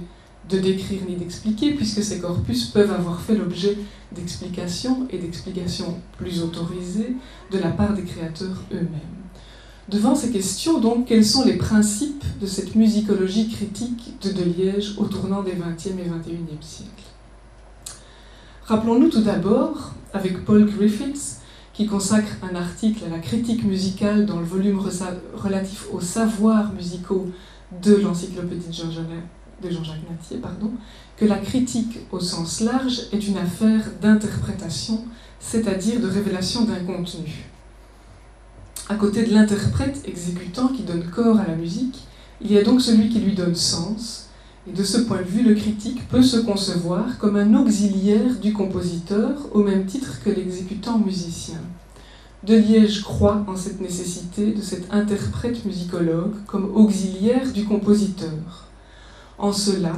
de 0.49 0.59
décrire 0.59 1.01
ni 1.07 1.17
d'expliquer, 1.17 1.75
puisque 1.75 2.03
ces 2.03 2.21
corpus 2.21 2.67
peuvent 2.67 2.93
avoir 2.93 3.21
fait 3.21 3.37
l'objet 3.37 3.77
d'explications 4.15 5.07
et 5.11 5.19
d'explications 5.19 5.99
plus 6.17 6.43
autorisées 6.43 7.15
de 7.53 7.59
la 7.59 7.71
part 7.71 7.93
des 7.93 8.03
créateurs 8.03 8.65
eux-mêmes. 8.73 9.18
Devant 9.89 10.15
ces 10.15 10.31
questions, 10.31 10.81
donc, 10.81 11.07
quels 11.07 11.25
sont 11.25 11.47
les 11.47 11.57
principes 11.57 12.23
de 12.43 12.47
cette 12.47 12.75
musicologie 12.75 13.49
critique 13.49 14.19
de 14.21 14.33
De 14.33 14.43
Liège 14.45 14.95
au 14.99 15.07
tournant 15.07 15.43
des 15.43 15.53
20e 15.53 15.99
et 15.99 16.09
21e 16.11 16.61
siècles? 16.61 16.91
Rappelons-nous 18.67 19.09
tout 19.09 19.23
d'abord, 19.23 19.95
avec 20.13 20.45
Paul 20.45 20.67
Griffiths, 20.67 21.39
qui 21.73 21.87
consacre 21.87 22.33
un 22.43 22.55
article 22.55 23.05
à 23.07 23.09
la 23.09 23.19
critique 23.19 23.65
musicale 23.65 24.27
dans 24.27 24.41
le 24.41 24.45
volume 24.45 24.79
relatif 25.35 25.87
aux 25.91 26.03
savoirs 26.03 26.71
musicaux 26.75 27.29
de 27.83 27.95
l'encyclopédie 27.95 28.69
de 28.69 29.71
Jean-Jacques 29.71 30.11
Natier, 30.11 30.37
pardon, 30.37 30.73
que 31.17 31.25
la 31.25 31.39
critique 31.39 32.01
au 32.13 32.21
sens 32.21 32.61
large 32.61 33.05
est 33.13 33.27
une 33.27 33.39
affaire 33.39 33.91
d'interprétation, 34.03 35.07
c'est-à-dire 35.41 35.99
de 35.99 36.09
révélation 36.09 36.65
d'un 36.65 36.85
contenu. 36.85 37.47
À 38.91 38.95
côté 38.95 39.23
de 39.23 39.35
l'interprète 39.35 40.03
exécutant 40.07 40.69
qui 40.69 40.83
donne 40.83 41.05
corps 41.05 41.39
à 41.39 41.47
la 41.47 41.57
musique, 41.57 42.07
il 42.41 42.51
y 42.51 42.57
a 42.57 42.63
donc 42.63 42.81
celui 42.81 43.11
qui 43.11 43.21
lui 43.21 43.35
donne 43.35 43.55
sens, 43.55 44.29
et 44.67 44.73
de 44.73 44.83
ce 44.83 44.99
point 44.99 45.19
de 45.19 45.29
vue, 45.29 45.43
le 45.43 45.55
critique 45.55 46.09
peut 46.09 46.23
se 46.23 46.39
concevoir 46.39 47.19
comme 47.19 47.37
un 47.37 47.55
auxiliaire 47.55 48.37
du 48.41 48.55
compositeur 48.55 49.35
au 49.53 49.63
même 49.63 49.85
titre 49.85 50.21
que 50.25 50.31
l'exécutant 50.31 50.99
musicien. 50.99 51.61
De 52.45 52.55
Liège 52.55 53.03
croit 53.03 53.45
en 53.47 53.57
cette 53.57 53.81
nécessité 53.81 54.53
de 54.53 54.63
cet 54.63 54.91
interprète 54.93 55.67
musicologue 55.67 56.37
comme 56.47 56.75
auxiliaire 56.75 57.53
du 57.53 57.65
compositeur. 57.65 58.69
En 59.37 59.53
cela, 59.53 59.97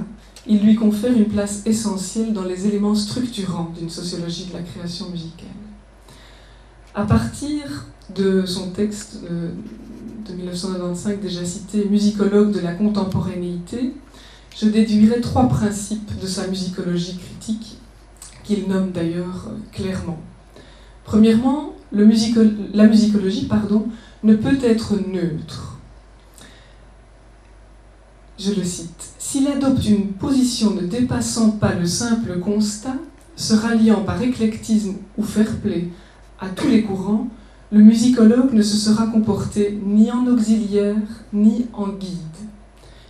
il 0.49 0.65
lui 0.65 0.75
confère 0.75 1.13
une 1.13 1.29
place 1.29 1.63
essentielle 1.65 2.33
dans 2.33 2.45
les 2.45 2.67
éléments 2.67 2.95
structurants 2.97 3.73
d'une 3.79 3.91
sociologie 3.91 4.47
de 4.47 4.55
la 4.55 4.63
création 4.63 5.11
musicale. 5.11 5.49
À 6.95 7.05
partir 7.05 7.87
de 8.15 8.45
son 8.47 8.71
texte 8.71 9.19
de, 9.23 10.35
1995 10.35 11.19
déjà 11.21 11.45
cité, 11.45 11.87
Musicologue 11.91 12.53
de 12.53 12.61
la 12.61 12.73
contemporanéité, 12.75 13.95
je 14.57 14.67
déduirai 14.67 15.21
trois 15.21 15.49
principes 15.49 16.19
de 16.21 16.27
sa 16.27 16.47
musicologie 16.47 17.19
critique, 17.19 17.79
qu'il 18.45 18.69
nomme 18.69 18.93
d'ailleurs 18.93 19.49
euh, 19.49 19.57
clairement. 19.73 20.21
Premièrement, 21.05 21.75
la 21.93 22.05
musicologie 22.05 23.47
pardon, 23.47 23.87
ne 24.23 24.35
peut 24.35 24.59
être 24.63 24.95
neutre. 25.09 25.79
Je 28.39 28.55
le 28.55 28.65
cite. 28.65 29.11
S'il 29.19 29.49
adopte 29.49 29.85
une 29.87 30.13
position 30.13 30.75
ne 30.75 30.83
dépassant 30.83 31.51
pas 31.51 31.75
le 31.75 31.87
simple 31.87 32.39
constat, 32.39 32.97
se 33.37 33.55
ralliant 33.55 34.03
par 34.03 34.21
éclectisme 34.23 34.95
ou 35.17 35.23
fair-play 35.23 35.89
à 36.39 36.49
tous 36.49 36.69
les 36.69 36.83
courants, 36.83 37.29
le 37.73 37.81
musicologue 37.81 38.53
ne 38.53 38.63
se 38.63 38.77
sera 38.77 39.07
comporté 39.07 39.79
ni 39.85 40.11
en 40.11 40.27
auxiliaire 40.27 40.97
ni 41.33 41.67
en 41.73 41.89
guide. 41.89 42.19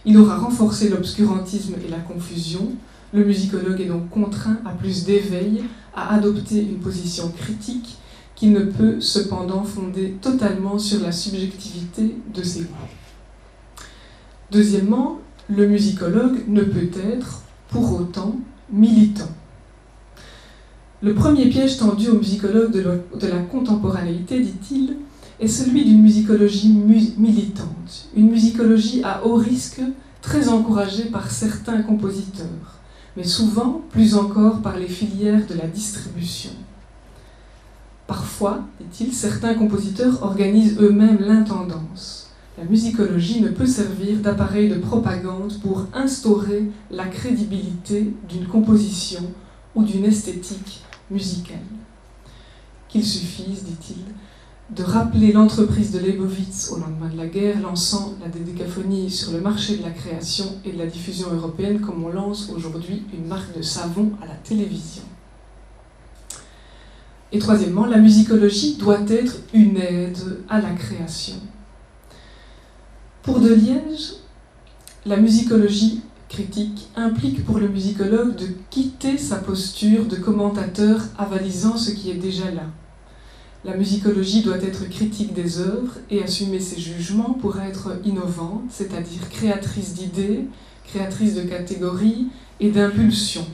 Il 0.05 0.19
aura 0.19 0.37
renforcé 0.37 0.91
l'obscurantisme 0.91 1.75
et 1.87 1.91
la 1.91 1.99
confusion. 1.99 2.69
Le 3.13 3.25
musicologue 3.25 3.81
est 3.81 3.87
donc 3.87 4.11
contraint 4.11 4.59
à 4.67 4.71
plus 4.71 5.05
d'éveil, 5.05 5.65
à 5.95 6.15
adopter 6.15 6.61
une 6.61 6.79
position 6.79 7.31
critique 7.31 7.97
qu'il 8.35 8.53
ne 8.53 8.65
peut 8.65 9.01
cependant 9.01 9.65
fonder 9.65 10.17
totalement 10.21 10.79
sur 10.79 11.03
la 11.03 11.13
subjectivité 11.13 12.17
de 12.35 12.43
ses 12.43 12.61
goûts. 12.61 12.89
Deuxièmement, 14.51 15.21
le 15.49 15.67
musicologue 15.67 16.43
ne 16.49 16.63
peut 16.63 16.91
être, 17.09 17.43
pour 17.69 18.01
autant, 18.01 18.37
militant. 18.71 19.29
Le 21.03 21.15
premier 21.15 21.49
piège 21.49 21.79
tendu 21.79 22.09
aux 22.09 22.19
musicologues 22.19 22.73
de 22.73 23.27
la 23.27 23.39
contemporanéité, 23.39 24.39
dit-il, 24.41 24.97
est 25.41 25.49
celui 25.49 25.87
d'une 25.87 26.03
musicologie 26.03 26.69
militante, 26.69 28.09
une 28.15 28.31
musicologie 28.31 29.03
à 29.03 29.25
haut 29.25 29.37
risque 29.37 29.81
très 30.21 30.51
encouragée 30.51 31.05
par 31.05 31.31
certains 31.31 31.81
compositeurs, 31.81 32.77
mais 33.17 33.25
souvent 33.25 33.81
plus 33.91 34.15
encore 34.15 34.61
par 34.61 34.77
les 34.77 34.89
filières 34.89 35.47
de 35.47 35.55
la 35.55 35.67
distribution. 35.69 36.51
Parfois, 38.07 38.61
dit-il, 38.79 39.15
certains 39.15 39.55
compositeurs 39.55 40.23
organisent 40.23 40.79
eux-mêmes 40.83 41.21
l'intendance. 41.21 42.29
La 42.59 42.65
musicologie 42.65 43.41
ne 43.41 43.49
peut 43.49 43.65
servir 43.65 44.19
d'appareil 44.19 44.69
de 44.69 44.75
propagande 44.75 45.59
pour 45.63 45.87
instaurer 45.95 46.71
la 46.91 47.07
crédibilité 47.07 48.13
d'une 48.29 48.47
composition 48.47 49.23
ou 49.75 49.83
d'une 49.83 50.05
esthétique 50.05 50.83
musicale. 51.11 51.59
Qu'il 52.89 53.05
suffise, 53.05 53.65
dit-il, 53.65 54.05
de 54.75 54.85
rappeler 54.85 55.33
l'entreprise 55.33 55.91
de 55.93 55.99
Leibowitz 55.99 56.71
au 56.71 56.79
lendemain 56.79 57.09
de 57.09 57.17
la 57.17 57.27
guerre, 57.27 57.61
lançant 57.61 58.15
la 58.21 58.29
dédécaphonie 58.29 59.11
sur 59.11 59.33
le 59.33 59.41
marché 59.41 59.77
de 59.77 59.83
la 59.83 59.91
création 59.91 60.45
et 60.65 60.73
de 60.73 60.79
la 60.79 60.87
diffusion 60.87 61.33
européenne 61.33 61.81
comme 61.81 62.05
on 62.05 62.09
lance 62.09 62.51
aujourd'hui 62.55 63.03
une 63.13 63.27
marque 63.27 63.57
de 63.57 63.63
savon 63.63 64.13
à 64.23 64.27
la 64.27 64.35
télévision. 64.35 65.03
Et 67.33 67.39
troisièmement, 67.39 67.87
la 67.87 67.99
musicologie 67.99 68.77
doit 68.77 69.01
être 69.09 69.37
une 69.55 69.77
aide 69.77 70.19
à 70.49 70.61
la 70.61 70.71
création. 70.71 71.37
Pour 73.23 73.41
De 73.41 73.53
Liège, 73.53 74.15
la 75.07 75.17
musicologie 75.17 76.03
critique 76.31 76.89
implique 76.97 77.45
pour 77.45 77.59
le 77.59 77.69
musicologue 77.69 78.35
de 78.37 78.47
quitter 78.71 79.19
sa 79.19 79.37
posture 79.37 80.07
de 80.07 80.17
commentateur 80.17 81.03
avalisant 81.19 81.77
ce 81.77 81.91
qui 81.91 82.11
est 82.11 82.15
déjà 82.15 82.51
là 82.51 82.65
la 83.65 83.77
musicologie 83.77 84.43
doit 84.43 84.63
être 84.63 84.89
critique 84.89 85.35
des 85.35 85.59
œuvres 85.59 85.99
et 86.11 86.23
assumer 86.23 86.61
ses 86.61 86.81
jugements 86.81 87.35
pour 87.35 87.61
être 87.61 87.99
innovante, 88.05 88.63
c'est-à-dire 88.71 89.29
créatrice 89.29 89.95
d'idées, 89.95 90.47
créatrice 90.87 91.35
de 91.35 91.43
catégories 91.43 92.29
et 92.59 92.71
d'impulsions. 92.71 93.47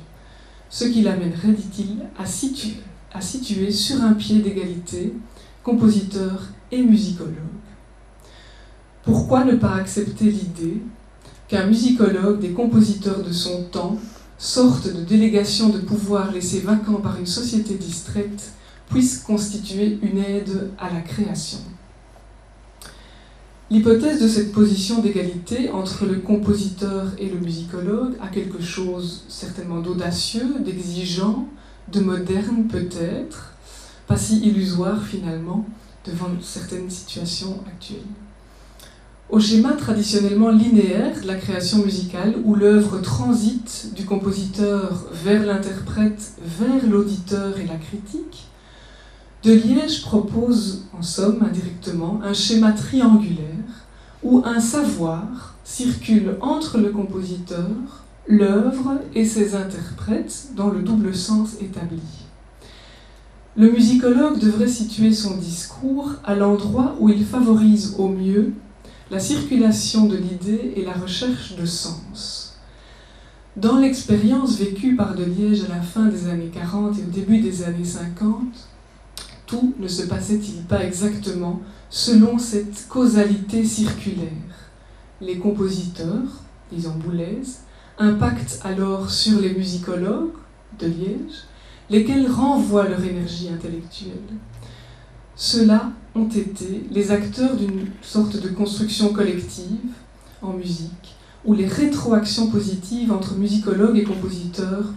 Ce 0.71 0.85
qui 0.85 1.03
l'amènerait, 1.03 1.53
dit-il, 1.53 1.99
à 2.19 2.25
situer, 2.25 2.77
à 3.13 3.21
situer 3.21 3.73
sur 3.73 4.01
un 4.03 4.13
pied 4.13 4.39
d'égalité 4.39 5.13
compositeur 5.65 6.45
et 6.71 6.83
musicologue. 6.83 7.33
Pourquoi 9.03 9.45
ne 9.45 9.57
pas 9.57 9.75
accepter 9.75 10.27
l'idée 10.27 10.83
qu'un 11.49 11.67
musicologue 11.67 12.41
des 12.41 12.51
compositeurs 12.51 13.23
de 13.23 13.33
son 13.33 13.65
temps, 13.65 13.99
sorte 14.39 14.93
de 14.93 15.01
délégation 15.01 15.71
de 15.71 15.79
pouvoir 15.79 16.33
laissée 16.33 16.61
vacant 16.61 17.01
par 17.01 17.19
une 17.19 17.27
société 17.27 17.75
distraite, 17.75 18.53
puisse 18.89 19.19
constituer 19.19 19.99
une 20.03 20.19
aide 20.19 20.71
à 20.79 20.93
la 20.93 21.01
création. 21.01 21.59
L'hypothèse 23.69 24.23
de 24.23 24.29
cette 24.29 24.53
position 24.53 25.01
d'égalité 25.01 25.71
entre 25.71 26.07
le 26.07 26.21
compositeur 26.21 27.09
et 27.19 27.29
le 27.29 27.41
musicologue 27.41 28.15
a 28.21 28.29
quelque 28.29 28.63
chose 28.63 29.25
certainement 29.29 29.81
d'audacieux, 29.81 30.61
d'exigeant, 30.61 31.49
de 31.93 32.01
moderne 32.01 32.69
peut-être, 32.69 33.55
pas 34.07 34.17
si 34.17 34.39
illusoire 34.39 35.03
finalement 35.03 35.67
devant 36.05 36.31
certaines 36.41 36.91
situations 36.91 37.59
actuelles. 37.67 37.99
Au 39.29 39.41
schéma 39.41 39.73
traditionnellement 39.73 40.51
linéaire 40.51 41.21
de 41.21 41.27
la 41.27 41.35
création 41.35 41.79
musicale, 41.79 42.37
où 42.45 42.55
l'œuvre 42.55 42.99
transite 42.99 43.93
du 43.97 44.05
compositeur 44.05 45.07
vers 45.13 45.45
l'interprète, 45.45 46.35
vers 46.41 46.87
l'auditeur 46.89 47.59
et 47.59 47.67
la 47.67 47.75
critique, 47.75 48.47
de 49.43 49.53
Liège 49.53 50.03
propose, 50.03 50.85
en 50.97 51.03
somme, 51.03 51.43
indirectement, 51.43 52.21
un 52.23 52.33
schéma 52.33 52.71
triangulaire 52.71 53.87
où 54.23 54.43
un 54.45 54.61
savoir 54.61 55.57
circule 55.65 56.37
entre 56.41 56.79
le 56.79 56.91
compositeur, 56.91 57.69
l'œuvre 58.29 59.01
et 59.15 59.25
ses 59.25 59.57
interprètes 59.57 60.51
dans 60.55 60.69
le 60.69 60.83
double 60.83 61.15
sens 61.15 61.57
établi. 61.61 62.01
Le 63.57 63.73
musicologue 63.73 64.39
devrait 64.39 64.69
situer 64.69 65.13
son 65.13 65.37
discours 65.37 66.13
à 66.25 66.37
l'endroit 66.37 66.95
où 67.01 67.09
il 67.09 67.25
favorise 67.25 67.97
au 67.99 68.09
mieux 68.09 68.53
la 69.11 69.21
circulation 69.21 70.07
de 70.07 70.17
l'idée 70.17 70.73
et 70.77 70.85
la 70.85 70.95
recherche 70.95 71.55
de 71.55 71.65
sens. 71.65 72.57
Dans 73.57 73.79
l'expérience 73.79 74.59
vécue 74.59 74.97
par 74.97 75.15
De 75.15 75.25
Liège 75.25 75.65
à 75.65 75.77
la 75.77 75.81
fin 75.81 76.07
des 76.07 76.29
années 76.29 76.51
40 76.53 76.99
et 76.99 77.03
au 77.03 77.11
début 77.11 77.41
des 77.41 77.63
années 77.63 77.85
50, 77.85 78.41
tout 79.47 79.75
ne 79.79 79.87
se 79.87 80.03
passait-il 80.03 80.65
pas 80.65 80.85
exactement 80.85 81.63
selon 81.89 82.39
cette 82.39 82.89
causalité 82.89 83.65
circulaire? 83.65 84.31
Les 85.21 85.39
compositeurs, 85.39 86.43
disons 86.71 86.97
Boulez, 86.97 87.43
impactent 87.99 88.61
alors 88.65 89.09
sur 89.09 89.41
les 89.41 89.55
musicologues 89.55 90.35
de 90.79 90.89
Liège, 90.89 91.45
lesquels 91.89 92.31
renvoient 92.31 92.89
leur 92.89 93.03
énergie 93.03 93.49
intellectuelle. 93.49 94.11
Ceux-là 95.37 95.93
ont 96.17 96.29
été 96.29 96.85
les 96.91 97.11
acteurs 97.11 97.57
d'une 97.57 97.89
sorte 98.03 98.41
de 98.41 98.49
construction 98.49 99.13
collective 99.13 99.93
en 100.43 100.53
musique, 100.53 101.17
où 101.45 101.53
les 101.55 101.67
rétroactions 101.67 102.49
positives 102.49 103.13
entre 103.13 103.35
musicologues 103.37 103.99
et 103.99 104.05
compositeurs 104.05 104.93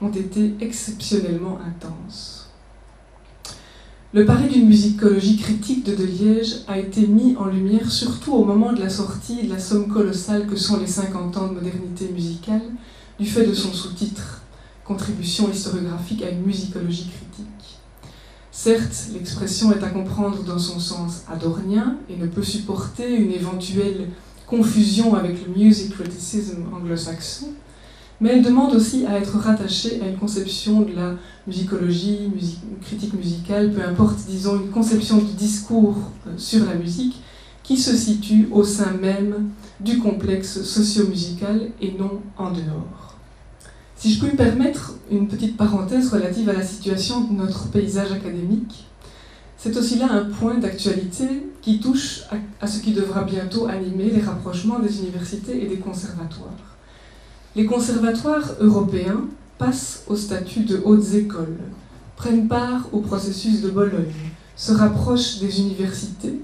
ont 0.00 0.10
été 0.10 0.54
exceptionnellement 0.60 1.58
intenses. 1.66 2.48
Le 4.12 4.24
pari 4.24 4.48
d'une 4.48 4.66
musicologie 4.66 5.36
critique 5.36 5.84
de 5.84 5.94
De 5.94 6.04
Liège 6.04 6.64
a 6.66 6.78
été 6.78 7.06
mis 7.06 7.36
en 7.36 7.46
lumière 7.46 7.90
surtout 7.90 8.32
au 8.32 8.44
moment 8.44 8.72
de 8.72 8.80
la 8.80 8.90
sortie 8.90 9.44
de 9.44 9.50
la 9.50 9.60
somme 9.60 9.86
colossale 9.86 10.46
que 10.46 10.56
sont 10.56 10.80
les 10.80 10.86
50 10.86 11.36
ans 11.36 11.48
de 11.48 11.54
modernité 11.54 12.08
musicale, 12.12 12.62
du 13.20 13.26
fait 13.26 13.46
de 13.46 13.54
son 13.54 13.72
sous-titre 13.72 14.42
Contribution 14.84 15.48
historiographique 15.48 16.22
à 16.22 16.30
une 16.30 16.42
musicologie 16.42 17.08
critique. 17.08 17.59
Certes, 18.52 19.10
l'expression 19.12 19.72
est 19.72 19.82
à 19.82 19.90
comprendre 19.90 20.42
dans 20.42 20.58
son 20.58 20.80
sens 20.80 21.22
adornien 21.30 21.96
et 22.08 22.16
ne 22.16 22.26
peut 22.26 22.42
supporter 22.42 23.14
une 23.14 23.30
éventuelle 23.30 24.08
confusion 24.46 25.14
avec 25.14 25.46
le 25.46 25.54
music 25.54 25.94
criticism 25.94 26.64
anglo-saxon, 26.74 27.50
mais 28.20 28.30
elle 28.30 28.42
demande 28.42 28.74
aussi 28.74 29.06
à 29.06 29.18
être 29.18 29.38
rattachée 29.38 30.00
à 30.02 30.08
une 30.08 30.18
conception 30.18 30.82
de 30.82 30.92
la 30.94 31.14
musicologie, 31.46 32.28
critique 32.82 33.14
musicale, 33.14 33.72
peu 33.72 33.82
importe, 33.82 34.18
disons, 34.26 34.56
une 34.56 34.70
conception 34.70 35.18
du 35.18 35.32
discours 35.32 35.96
euh, 36.26 36.32
sur 36.36 36.66
la 36.66 36.74
musique 36.74 37.22
qui 37.62 37.76
se 37.76 37.96
situe 37.96 38.48
au 38.50 38.64
sein 38.64 38.92
même 39.00 39.50
du 39.78 39.98
complexe 40.00 40.62
socio-musical 40.64 41.70
et 41.80 41.92
non 41.92 42.20
en 42.36 42.50
dehors. 42.50 43.09
Si 44.00 44.14
je 44.14 44.20
peux 44.20 44.28
me 44.28 44.36
permettre 44.36 44.94
une 45.10 45.28
petite 45.28 45.58
parenthèse 45.58 46.08
relative 46.08 46.48
à 46.48 46.54
la 46.54 46.64
situation 46.64 47.20
de 47.20 47.34
notre 47.34 47.68
paysage 47.68 48.10
académique, 48.10 48.86
c'est 49.58 49.76
aussi 49.76 49.98
là 49.98 50.10
un 50.10 50.24
point 50.24 50.54
d'actualité 50.54 51.26
qui 51.60 51.80
touche 51.80 52.22
à, 52.62 52.66
ce 52.66 52.80
qui 52.80 52.92
devra 52.92 53.24
bientôt 53.24 53.66
animer 53.66 54.08
les 54.08 54.22
rapprochements 54.22 54.78
des 54.78 55.00
universités 55.00 55.62
et 55.62 55.66
des 55.66 55.76
conservatoires. 55.76 56.78
Les 57.54 57.66
conservatoires 57.66 58.54
européens 58.60 59.28
passent 59.58 60.04
au 60.06 60.16
statut 60.16 60.60
de 60.60 60.80
hautes 60.82 61.12
écoles, 61.12 61.58
prennent 62.16 62.48
part 62.48 62.88
au 62.92 63.00
processus 63.00 63.60
de 63.60 63.68
Bologne, 63.68 64.14
se 64.56 64.72
rapprochent 64.72 65.40
des 65.40 65.60
universités, 65.60 66.40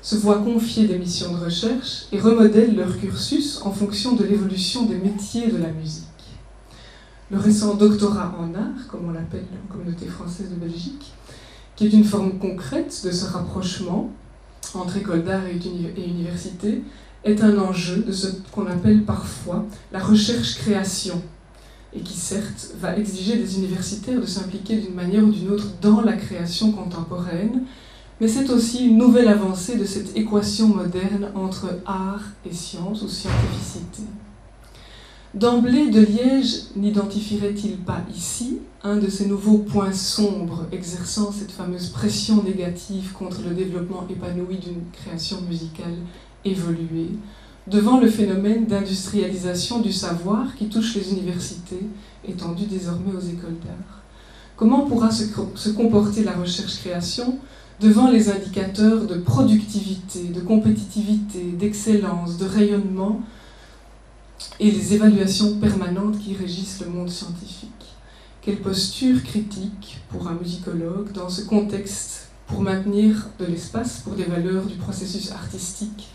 se 0.00 0.14
voient 0.14 0.38
confier 0.38 0.86
des 0.86 0.96
missions 0.96 1.32
de 1.32 1.44
recherche 1.44 2.06
et 2.12 2.20
remodèlent 2.20 2.76
leur 2.76 2.96
cursus 3.00 3.62
en 3.64 3.72
fonction 3.72 4.14
de 4.14 4.22
l'évolution 4.22 4.84
des 4.84 4.94
métiers 4.94 5.48
de 5.48 5.56
la 5.56 5.72
musique. 5.72 6.04
Le 7.30 7.38
récent 7.38 7.74
doctorat 7.74 8.34
en 8.36 8.52
art, 8.54 8.88
comme 8.88 9.08
on 9.08 9.12
l'appelle 9.12 9.46
la 9.52 9.72
communauté 9.72 10.06
française 10.06 10.50
de 10.50 10.56
Belgique, 10.56 11.12
qui 11.76 11.86
est 11.86 11.92
une 11.92 12.04
forme 12.04 12.38
concrète 12.38 13.02
de 13.04 13.10
ce 13.12 13.24
rapprochement 13.26 14.10
entre 14.74 14.96
école 14.96 15.22
d'art 15.22 15.46
et, 15.46 16.08
université, 16.08 16.82
est 17.22 17.40
un 17.42 17.56
enjeu 17.58 18.02
de 18.02 18.10
ce 18.10 18.26
qu'on 18.50 18.66
appelle 18.66 19.04
parfois 19.04 19.64
la 19.92 20.00
recherche-création, 20.00 21.22
et 21.94 22.00
qui 22.00 22.16
certes 22.18 22.74
va 22.80 22.96
exiger 22.96 23.36
des 23.36 23.58
universitaires 23.58 24.20
de 24.20 24.26
s'impliquer 24.26 24.76
d'une 24.78 24.94
manière 24.94 25.22
ou 25.22 25.30
d'une 25.30 25.50
autre 25.50 25.68
dans 25.80 26.00
la 26.00 26.14
création 26.14 26.72
contemporaine, 26.72 27.62
mais 28.20 28.26
c'est 28.26 28.50
aussi 28.50 28.88
une 28.88 28.98
nouvelle 28.98 29.28
avancée 29.28 29.76
de 29.76 29.84
cette 29.84 30.16
équation 30.16 30.66
moderne 30.66 31.30
entre 31.36 31.78
art 31.86 32.24
et 32.44 32.52
science 32.52 33.02
ou 33.02 33.08
scientificité. 33.08 34.02
D'emblée, 35.32 35.90
de 35.90 36.00
Liège 36.00 36.62
n'identifierait-il 36.74 37.76
pas 37.76 38.00
ici 38.12 38.58
un 38.82 38.96
de 38.96 39.08
ces 39.08 39.26
nouveaux 39.26 39.58
points 39.58 39.92
sombres 39.92 40.66
exerçant 40.72 41.30
cette 41.30 41.52
fameuse 41.52 41.90
pression 41.90 42.42
négative 42.42 43.12
contre 43.12 43.42
le 43.48 43.54
développement 43.54 44.06
épanoui 44.10 44.56
d'une 44.56 44.82
création 44.92 45.40
musicale 45.42 45.94
évoluée, 46.44 47.10
devant 47.68 48.00
le 48.00 48.08
phénomène 48.08 48.66
d'industrialisation 48.66 49.78
du 49.78 49.92
savoir 49.92 50.56
qui 50.56 50.68
touche 50.68 50.96
les 50.96 51.12
universités, 51.12 51.86
étendu 52.26 52.64
désormais 52.64 53.12
aux 53.12 53.20
écoles 53.20 53.60
d'art? 53.64 54.02
Comment 54.56 54.80
pourra 54.80 55.12
se 55.12 55.68
comporter 55.70 56.24
la 56.24 56.32
recherche-création 56.32 57.38
devant 57.80 58.10
les 58.10 58.30
indicateurs 58.30 59.06
de 59.06 59.14
productivité, 59.14 60.24
de 60.24 60.40
compétitivité, 60.40 61.54
d'excellence, 61.56 62.36
de 62.36 62.46
rayonnement 62.46 63.20
et 64.58 64.70
les 64.70 64.94
évaluations 64.94 65.58
permanentes 65.58 66.18
qui 66.18 66.34
régissent 66.34 66.80
le 66.80 66.90
monde 66.90 67.10
scientifique. 67.10 67.70
Quelle 68.42 68.60
posture 68.60 69.22
critique 69.22 70.00
pour 70.08 70.28
un 70.28 70.34
musicologue 70.34 71.12
dans 71.12 71.28
ce 71.28 71.42
contexte 71.42 72.28
pour 72.46 72.62
maintenir 72.62 73.28
de 73.38 73.46
l'espace 73.46 74.00
pour 74.00 74.14
des 74.14 74.24
valeurs 74.24 74.64
du 74.64 74.76
processus 74.76 75.30
artistique 75.30 76.08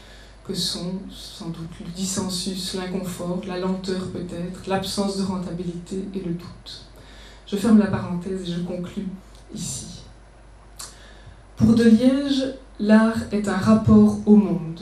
que 0.45 0.53
sont 0.53 0.93
sans 1.09 1.49
doute 1.49 1.71
le 1.79 1.91
dissensus, 1.91 2.75
l'inconfort, 2.75 3.41
la 3.47 3.59
lenteur 3.59 4.09
peut-être, 4.11 4.67
l'absence 4.67 5.17
de 5.17 5.23
rentabilité 5.23 6.07
et 6.13 6.19
le 6.19 6.33
doute. 6.33 6.85
Je 7.47 7.55
ferme 7.55 7.79
la 7.79 7.87
parenthèse 7.87 8.41
et 8.41 8.53
je 8.53 8.59
conclus 8.59 9.07
ici. 9.53 10.01
Pour 11.55 11.73
De 11.73 11.83
Liège, 11.83 12.53
l'art 12.79 13.17
est 13.31 13.47
un 13.47 13.57
rapport 13.57 14.19
au 14.25 14.35
monde 14.35 14.81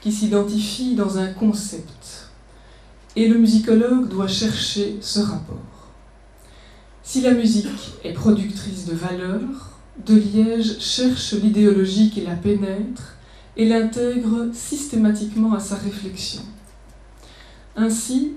qui 0.00 0.10
s'identifie 0.10 0.94
dans 0.94 1.18
un 1.18 1.32
concept 1.32 2.25
et 3.16 3.28
le 3.28 3.38
musicologue 3.38 4.08
doit 4.08 4.28
chercher 4.28 4.98
ce 5.00 5.20
rapport. 5.20 5.56
Si 7.02 7.22
la 7.22 7.32
musique 7.32 7.94
est 8.04 8.12
productrice 8.12 8.84
de 8.84 8.94
valeurs, 8.94 9.72
De 10.04 10.14
Liège 10.14 10.78
cherche 10.78 11.32
l'idéologie 11.32 12.10
qui 12.10 12.20
la 12.20 12.34
pénètre 12.34 13.16
et 13.56 13.66
l'intègre 13.66 14.50
systématiquement 14.52 15.54
à 15.54 15.60
sa 15.60 15.76
réflexion. 15.76 16.42
Ainsi, 17.74 18.32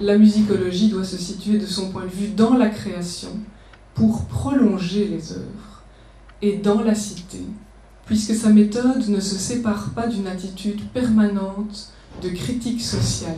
la 0.00 0.16
musicologie 0.16 0.88
doit 0.88 1.04
se 1.04 1.18
situer 1.18 1.58
de 1.58 1.66
son 1.66 1.90
point 1.90 2.04
de 2.04 2.10
vue 2.10 2.28
dans 2.28 2.54
la 2.54 2.68
création 2.68 3.36
pour 3.94 4.26
prolonger 4.26 5.08
les 5.08 5.32
œuvres 5.32 5.82
et 6.40 6.58
dans 6.58 6.80
la 6.80 6.94
cité, 6.94 7.42
puisque 8.06 8.34
sa 8.36 8.50
méthode 8.50 9.08
ne 9.08 9.18
se 9.18 9.34
sépare 9.34 9.90
pas 9.90 10.06
d'une 10.06 10.28
attitude 10.28 10.88
permanente 10.90 11.90
de 12.22 12.28
critique 12.28 12.80
sociale 12.80 13.34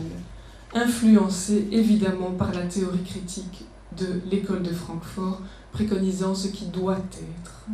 influencé 0.73 1.67
évidemment 1.71 2.31
par 2.31 2.53
la 2.53 2.65
théorie 2.65 3.03
critique 3.03 3.65
de 3.97 4.21
l'école 4.29 4.63
de 4.63 4.71
Francfort, 4.71 5.41
préconisant 5.71 6.35
ce 6.35 6.47
qui 6.47 6.65
doit 6.65 6.97
être. 6.97 7.67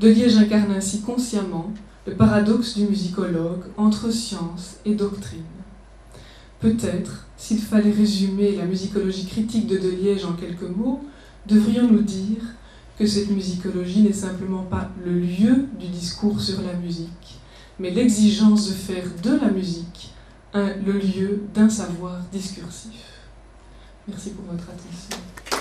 De 0.00 0.08
Liège 0.08 0.36
incarne 0.36 0.72
ainsi 0.72 1.00
consciemment 1.00 1.72
le 2.06 2.14
paradoxe 2.14 2.76
du 2.76 2.84
musicologue 2.84 3.64
entre 3.76 4.10
science 4.10 4.76
et 4.84 4.94
doctrine. 4.94 5.42
Peut-être, 6.60 7.26
s'il 7.36 7.60
fallait 7.60 7.92
résumer 7.92 8.56
la 8.56 8.64
musicologie 8.64 9.26
critique 9.26 9.66
de 9.66 9.76
De 9.76 9.90
Liège 9.90 10.24
en 10.24 10.32
quelques 10.32 10.62
mots, 10.62 11.00
devrions-nous 11.46 12.02
dire 12.02 12.42
que 12.98 13.06
cette 13.06 13.30
musicologie 13.30 14.02
n'est 14.02 14.12
simplement 14.12 14.64
pas 14.64 14.90
le 15.04 15.18
lieu 15.18 15.66
du 15.78 15.86
discours 15.86 16.40
sur 16.40 16.60
la 16.62 16.74
musique, 16.74 17.38
mais 17.78 17.90
l'exigence 17.90 18.68
de 18.68 18.74
faire 18.74 19.04
de 19.22 19.36
la 19.36 19.50
musique 19.50 20.12
le 20.54 20.92
lieu 20.92 21.42
d'un 21.54 21.68
savoir 21.68 22.20
discursif. 22.32 23.04
Merci 24.06 24.30
pour 24.30 24.44
votre 24.46 24.64
attention. 24.64 25.57